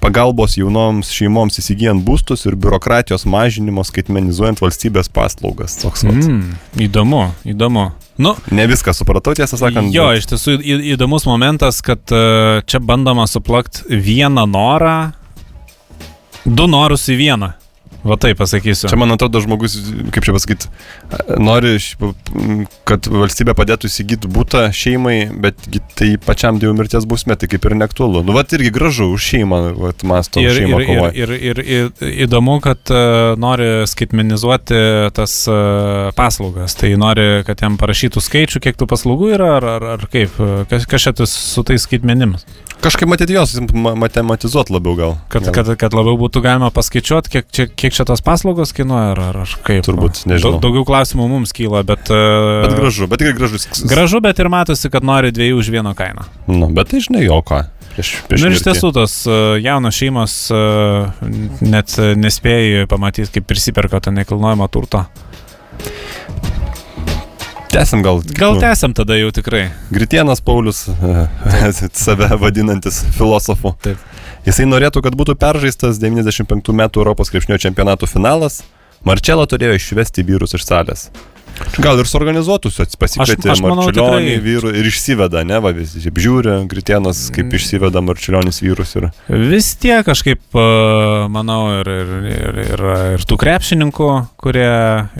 [0.00, 5.78] pagalbos jaunoms šeimoms įsigijant būstus ir biurokratijos mažinimo skaitmenizuojant valstybės paslaugas.
[5.80, 6.18] Toks vat.
[6.20, 6.56] Mm,
[6.88, 7.90] įdomu, įdomu.
[8.20, 9.92] Nu, Ne viską supratau, tiesą sakant.
[9.92, 15.12] jo, bet- iš tiesų į, įdomus momentas, kad e, čia bandoma suplakti vieną norą,
[16.46, 17.52] du norus į vieną.
[18.06, 18.88] Va taip pasakysiu.
[18.90, 19.76] Čia, man atrodo, žmogus,
[20.14, 20.70] kaip čia pasakyti,
[21.42, 21.76] nori,
[22.88, 25.58] kad valstybė padėtų įsigyti būtą šeimai, bet
[25.98, 28.22] tai pačiam dėl mirties bausmė, tai kaip ir neaktualu.
[28.26, 31.12] Nu, va, irgi gražu, už šeimą, va, masto, Ir, šeimą ir, kovoja.
[31.16, 34.82] ir, ir, ir, ir įdomu, kad uh, nori skaitmenizuoti
[35.16, 36.76] tas uh, paslaugas.
[36.78, 40.38] Tai nori, kad jam parašytų skaičių, kiek tų paslaugų yra, ar, ar, ar kaip.
[40.70, 42.46] Kas, kas čia su tais skaitmenimis?
[42.84, 45.14] Kažkaip matyti jos, ma- matematizuoti labiau gal.
[45.32, 45.54] Kad, gal.
[45.56, 49.54] kad, kad labiau būtų galima paskaičiuoti, kiek, čia, kiek čia tos paslaugos kainuoja, ar, ar,
[49.66, 49.82] kaip.
[49.86, 50.56] Turbūt, nežinau.
[50.56, 52.12] Daug, daugiau klausimų mums kyla, bet...
[52.12, 53.66] Uh, Bet gražu, bet tikrai gražus.
[53.88, 56.28] Gražu, bet ir matosi, kad nori dviejų už vieno kainą.
[56.50, 57.64] Nu, bet tai žinai, jo ką.
[57.96, 61.24] Prieš, prieš Na ir iš tiesų tos uh, jaunos šeimos uh,
[61.64, 65.06] net nespėjai pamatyti, kaip prisiperka tą nekilnojamą turtą.
[67.70, 68.22] Tęsim gal.
[68.38, 69.70] Gal tęsiam tada jau tikrai.
[69.90, 70.86] Gritienas Paulius,
[72.04, 73.74] save vadinantis filosofu.
[73.82, 74.00] Taip.
[74.46, 78.62] Jisai norėtų, kad būtų peržaistas 95 metų Europos krepšinio čempionato finalas.
[79.06, 81.08] Marčelo turėjo išvesti vyrus iš salės.
[81.82, 87.46] Gal ir suorganizuotus pasikvietė Marčiulionį tikrai- vyrų ir išsiveda, ne, va visi žiūri, Gritienas kaip
[87.46, 87.56] Mm.
[87.58, 89.08] išsiveda Marčiulionis vyrus ir...
[89.28, 92.84] Vis tiek kažkaip, uh, manau, ir, ir, ir, ir,
[93.16, 94.08] ir tų krepšininkų,
[94.40, 94.68] kurie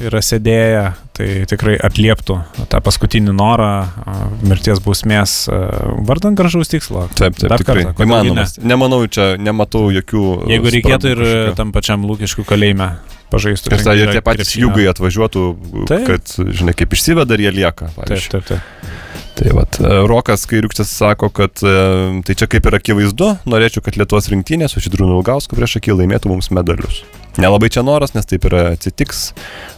[0.09, 0.85] yra sėdėję,
[1.17, 2.39] tai tikrai atlieptų
[2.73, 7.07] tą paskutinį norą uh, mirties bausmės uh, vardant gražaus tikslo.
[7.17, 7.85] Taip, taip, Dar tikrai.
[7.91, 8.57] kartą, Įmanomas.
[8.61, 10.25] Nemanau, čia nematau jokių...
[10.53, 11.57] Jeigu reikėtų ir spragų kažkokių.
[11.63, 12.91] tam pačiam lūkiškų kalėjime
[13.33, 13.73] pažaistų.
[13.75, 15.45] Ir, ta, ir tie patys jūgai atvažiuotų,
[15.91, 16.07] Taip.
[16.09, 17.91] kad, žinai, kaip išsiveda ir jie lieka.
[17.91, 18.33] Taip, pavyzdžiui.
[18.37, 19.05] taip, taip.
[19.37, 21.77] Tai vat, e, Rokas Kairiukštis sako, kad e,
[22.25, 26.33] tai čia kaip ir akivaizdu, norėčiau, kad Lietuvos rinktinė su Šidrūnu Ilgausku prieš akį laimėtų
[26.33, 27.03] mums medalius.
[27.37, 29.35] Nelabai čia noras, nes taip ir atsitiks.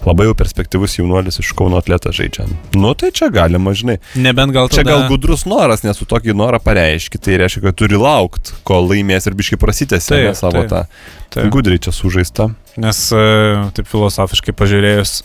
[0.07, 2.47] Labai jau perspektyvus jaunuolis iš Kauno atletą žaidžia.
[2.79, 3.99] Nu tai čia galima, žinai.
[4.15, 4.95] Nebent gal Čia tada...
[4.95, 9.27] gal gudrus noras, nes tu tokį norą pareiški, tai reiškia, kad turi laukti, kol laimės
[9.27, 10.85] ir biški ne, savo taip, tą.
[11.35, 11.51] taip.
[11.51, 12.53] Gudriai čia sužaista.
[12.79, 13.27] Nes e,
[13.75, 15.23] taip filosofiškai pažiūrėjus,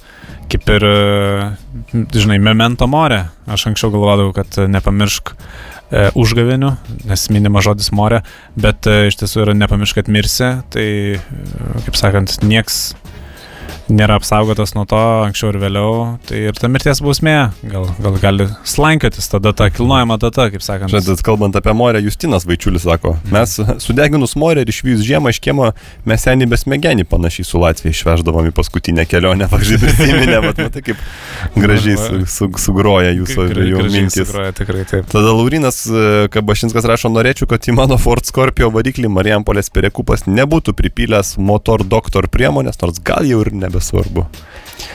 [0.51, 6.71] kaip ir, e, žinai, memento more, aš anksčiau galvodavau, kad e, nepamiršk e, užgavėnių,
[7.09, 8.23] nes minima žodis more,
[8.59, 10.87] bet e, iš tiesų yra nepamiršk, kad mirsi, tai,
[11.19, 12.93] e, kaip sakant, nieks
[13.91, 15.93] nėra apsaugotas nuo to anksčiau ir vėliau,
[16.27, 17.35] tai ir ta mirties bausmė
[17.67, 20.93] gal, gal gali slankiotis tada ta kilnojama data, kaip sakant.
[20.93, 25.71] Žinot, kalbant apie morę, Justinas Vaičiulis sako, mes sudeginus morę ir išvyjus žiemą iš kiemo,
[26.09, 31.03] mes senį besmegenį panašiai su Latvija išveždavom į paskutinę kelionę, pavyzdžiui, prisiminė, vat, matai kaip
[31.59, 34.27] gražiai su, su, sugroja jūsų jau gražiai mintis.
[34.29, 35.07] sugroja, Tikrai taip.
[35.11, 40.75] Tada Laurinas e, Kabašinskas rašo, norėčiau, kad į mano Ford Scorpio variklį Marijampolės perekupas nebūtų
[40.77, 44.27] pripylęs motor doktor priemonės, nors gal jau ir nebe nebesvarbu.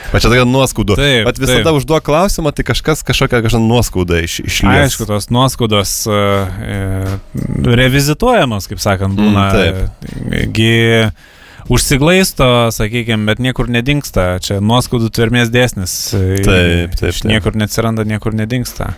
[0.09, 0.95] Bet čia tokia nuoskauda.
[0.97, 1.77] Taip, Bet visada taip.
[1.77, 4.85] užduok klausimą, tai kažkas kažkokią kažkokią nuoskaudą iš, išlieka.
[4.87, 9.45] Aišku, tos nuoskaudos uh, e, revizituojamos, kaip sakant, būna.
[9.49, 10.49] Mm, taip.
[10.55, 10.73] Gi
[11.69, 14.39] užsiglaisto, sakykime, bet niekur nedingsta.
[14.41, 15.95] Čia nuoskaudų tvermės dėsnis.
[16.17, 17.29] e, Taip, taip, taip.
[17.29, 18.95] Niekur neatsiranda, niekur nedingsta.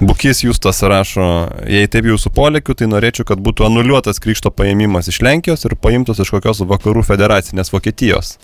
[0.00, 1.28] Bukis Justas rašo,
[1.68, 6.20] jei taip jūsų polėkiu, tai norėčiau, kad būtų anuliuotas krikšto paėmimas iš Lenkijos ir paimtas
[6.24, 8.38] iš kokios vakarų federacinės Vokietijos.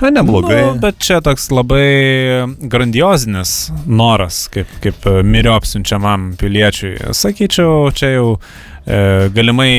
[0.00, 0.60] Na, neblogai.
[0.60, 7.14] Nu, bet čia toks labai grandiozinis noras, kaip, kaip miriop siunčiamam piliečiui.
[7.16, 9.70] Sakyčiau, čia jau e, galimai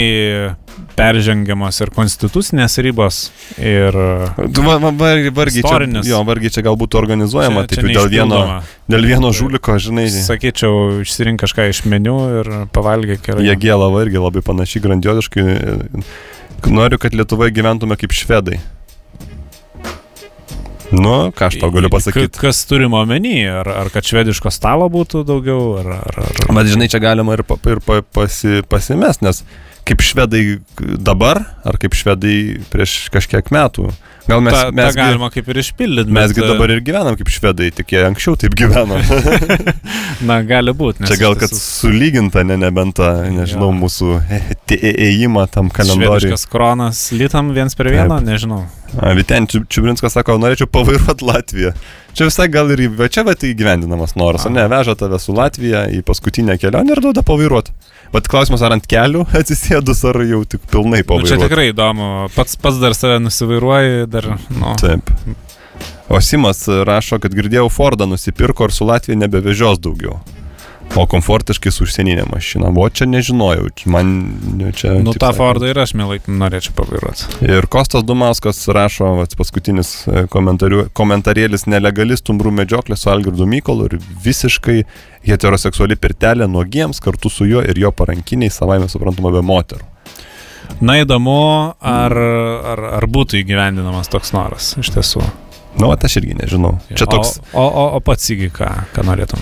[0.98, 3.20] peržengiamos ir konstitucinės ribos.
[3.62, 3.96] Ir
[4.98, 6.10] vargiai, čia, Istorinis.
[6.10, 8.40] jo, vargiai čia gal būtų organizuojama, čia, taip dėl vieno,
[8.90, 10.08] dėl vieno žuliko, žinai.
[10.14, 13.30] Sakyčiau, išsirink kažką iš meniu ir pavalgyk.
[13.38, 15.46] Jie gėlava irgi labai panašiai, grandioziškai.
[16.74, 18.58] Noriu, kad Lietuvoje gyventume kaip švedai.
[20.92, 22.40] Nu, ką aš tau galiu pasakyti.
[22.40, 23.42] Kas turima omeny?
[23.52, 25.78] Ar, ar kad švediško stalo būtų daugiau?
[25.82, 26.44] Ar, ar, ar...
[26.56, 29.44] Bet žinai, čia galima ir, pa, ir pa, pasi, pasimest, nes
[29.88, 30.60] kaip švedai
[31.00, 33.92] dabar, ar kaip švedai prieš kažkiek metų.
[34.28, 36.12] Gal mes, ta, ta mes, galima kaip ir išpildyti.
[36.12, 39.00] mesgi dabar ir gyvenam kaip švedai, tik jie anksčiau taip gyveno.
[40.28, 41.08] Na, gali būti.
[41.08, 43.78] Čia gal kad sulyginta, ne nebent nežinau, Jo.
[43.80, 46.28] mūsų e- te- e- ėjimą tam kalendoriui.
[46.28, 48.66] Švediškas kronas litam viens per vieną, nežinau.
[49.18, 51.72] Viten Čiu- Čiubrinskas sako, norėčiau pavairuoti Latviją.
[52.18, 55.36] Čia visai gal ir, va čia va tai įgyvendinamas noras, o ne, veža tave su
[55.38, 57.76] Latvija į paskutinę kelionę ir duoda pavairuoti.
[58.14, 61.44] Bet klausimas, ar ant kelių atsisėdus, ar jau tik pilnai Nu, čia pavairuoti.
[61.44, 62.08] tikrai įdomu.
[62.36, 64.74] Pats, pats dar save nusivairuoji, dar, nu.
[64.82, 65.12] Taip.
[66.10, 70.22] O Simas rašo, kad girdėjau Fordą nusipirko ir su Latvija nebevežios daugiau.
[70.96, 72.70] O komfortiškai su užsieninė mašina.
[72.72, 73.68] O čia nežinojau.
[73.92, 74.14] Man
[74.58, 74.96] nu, čia.
[75.02, 75.38] Nu, taip tą sakant.
[75.38, 77.28] Fordą ir aš mielai norėčiau pavairuoti.
[77.46, 83.98] Ir Kostas Dumauskas rašo, vat, paskutinis e, komentarėlis nelegali stumbrų medžioklė su Algirdu Mykolu ir
[84.26, 84.80] visiškai
[85.28, 89.86] heteroseksuali pirtelė nuogiems kartu su juo ir jo parankiniai savaime suprantama be moterų.
[90.84, 91.40] Na įdomu,
[91.80, 92.14] ar,
[92.74, 95.24] ar, ar būtų įgyvendinamas toks noras iš tiesų.
[95.78, 96.78] Nu, aš irgi nežinau.
[96.90, 99.42] Čia toks, O, o, o pats įgy, ką, ką norėtum?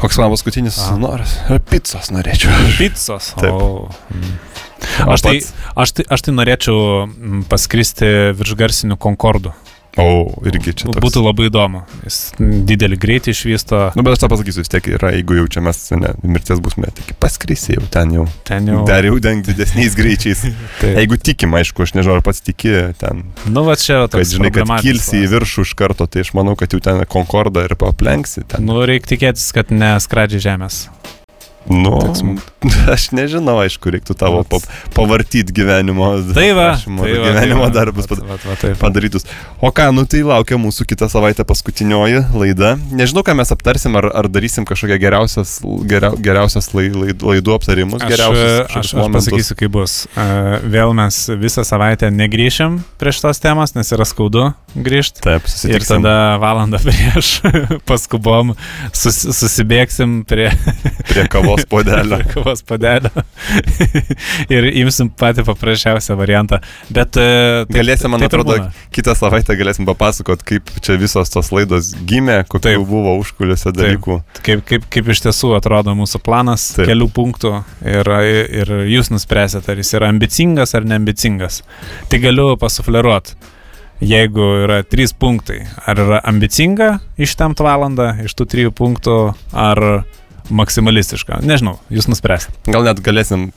[0.00, 0.96] koks man paskutinis A.
[1.00, 1.36] noras.
[1.70, 2.52] Pizzos norėčiau.
[2.78, 3.32] Pizzos.
[3.38, 3.52] Taip.
[3.54, 4.34] O, mm.
[5.06, 5.36] Aš, tai,
[5.78, 9.54] aš, tai, aš tai norėčiau mm, paskristi virš garsinių Concordų.
[9.96, 11.00] O, irgi čia toks.
[11.00, 11.80] Būtų labai įdomu.
[12.04, 13.78] Jis didelį greitį išvysto.
[13.96, 16.76] Nu, bet aš tą pasakysiu, vis tiek yra, jeigu jau čia mes, ne, mirties bus
[16.80, 18.26] met, tik paskrisi jau ten jau.
[18.48, 18.82] Ten jau.
[18.88, 20.44] Dar jau den didesniais greičiais.
[20.98, 24.52] Jeigu tikim, aišku, aš nežinau, ar pats tiki ten, nu, va čia kad toks žinai,
[24.54, 28.44] kad kilsi į viršų iš karto, tai aš manau, kad jau ten Concordą ir paplenksi
[28.44, 28.68] ten.
[28.68, 30.82] Nu, reikia tikėtis, kad neskradžiai žemės.
[31.72, 32.22] Nu, toks
[32.94, 34.60] aš nežinau, aišku, reiktų tavo pa,
[34.96, 36.08] pavartyti gyvenimo.
[36.36, 36.68] Tai va.
[36.72, 38.78] aprašymo Tai ir va, gyvenimo tai va, darbus vat, vat, vat, taip.
[38.80, 39.26] padarytus.
[39.64, 42.74] O ką, nu tai laukia mūsų kitą savaitę paskutinioji laida.
[42.96, 45.56] Nežinau, ką mes aptarsim, ar, ar darysim kažkokią geriausias,
[45.88, 48.04] geria, geriausias lai, laid, laidų aptarimus.
[48.06, 49.98] Aš, aš, aš pasakysiu, kaip bus.
[50.66, 55.22] Vėl mes visą savaitę negryšim prie šitos temos, nes yra skaudu grįžti.
[55.24, 57.38] Taip, Ir susitiksim tada valandą prieš
[57.88, 58.54] paskubom
[58.92, 60.50] sus, susibėgsim prie
[61.08, 62.16] prie kavos podelio.
[62.20, 63.10] prie kavos padelio
[64.54, 66.60] ir imsim patį paprasčiausią variantą.
[66.90, 67.26] Bet e,
[67.66, 68.58] taip- Galėsim, man taip atrodo,
[68.94, 72.86] kitą savaitę galėsim papasakot, kaip čia visos tos laidos gimė, kokių Taip.
[72.88, 74.20] buvo užkuliuose dalykų.
[74.46, 76.84] kaip, kaip, kaip iš tiesų atrodo mūsų planas Taip.
[76.84, 76.92] taip.
[76.92, 77.52] kelių punktų
[77.86, 78.12] ir,
[78.62, 81.62] ir jūs nuspręsite, ar jis yra ambicingas ar neambicingas.
[82.10, 83.36] Tai galiu pasufleruoti.
[84.04, 89.14] Jeigu yra trys punktai, ar yra ambicinga ištemti valandą iš tų trijų punktų,
[89.56, 89.80] ar
[90.50, 91.40] maksimalistiška.
[91.46, 92.54] Nežinau, jūs nuspręsite.
[92.70, 93.48] Gal net galėsim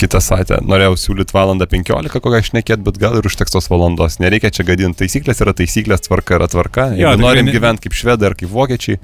[0.00, 4.18] kitą savaitę, norėjau siūlyti valandą 15, kokią išnekėt, bet gal ir užteks tos valandos.
[4.22, 5.02] Nereikia čia gadinti.
[5.04, 6.88] Taisyklės yra taisyklės, tvarka yra tvarka.
[6.96, 9.00] Jo, Jeigu tikrai norim ne- gyventi kaip švedai ar kaip vokiečiai,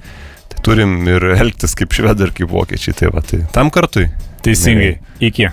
[0.49, 2.97] tai turim ir elgtis kaip švedai ar kaip vokiečiai.
[3.03, 4.09] Tai va, tai tam kartui.
[4.45, 4.97] Teisingai.
[5.29, 5.49] Iki.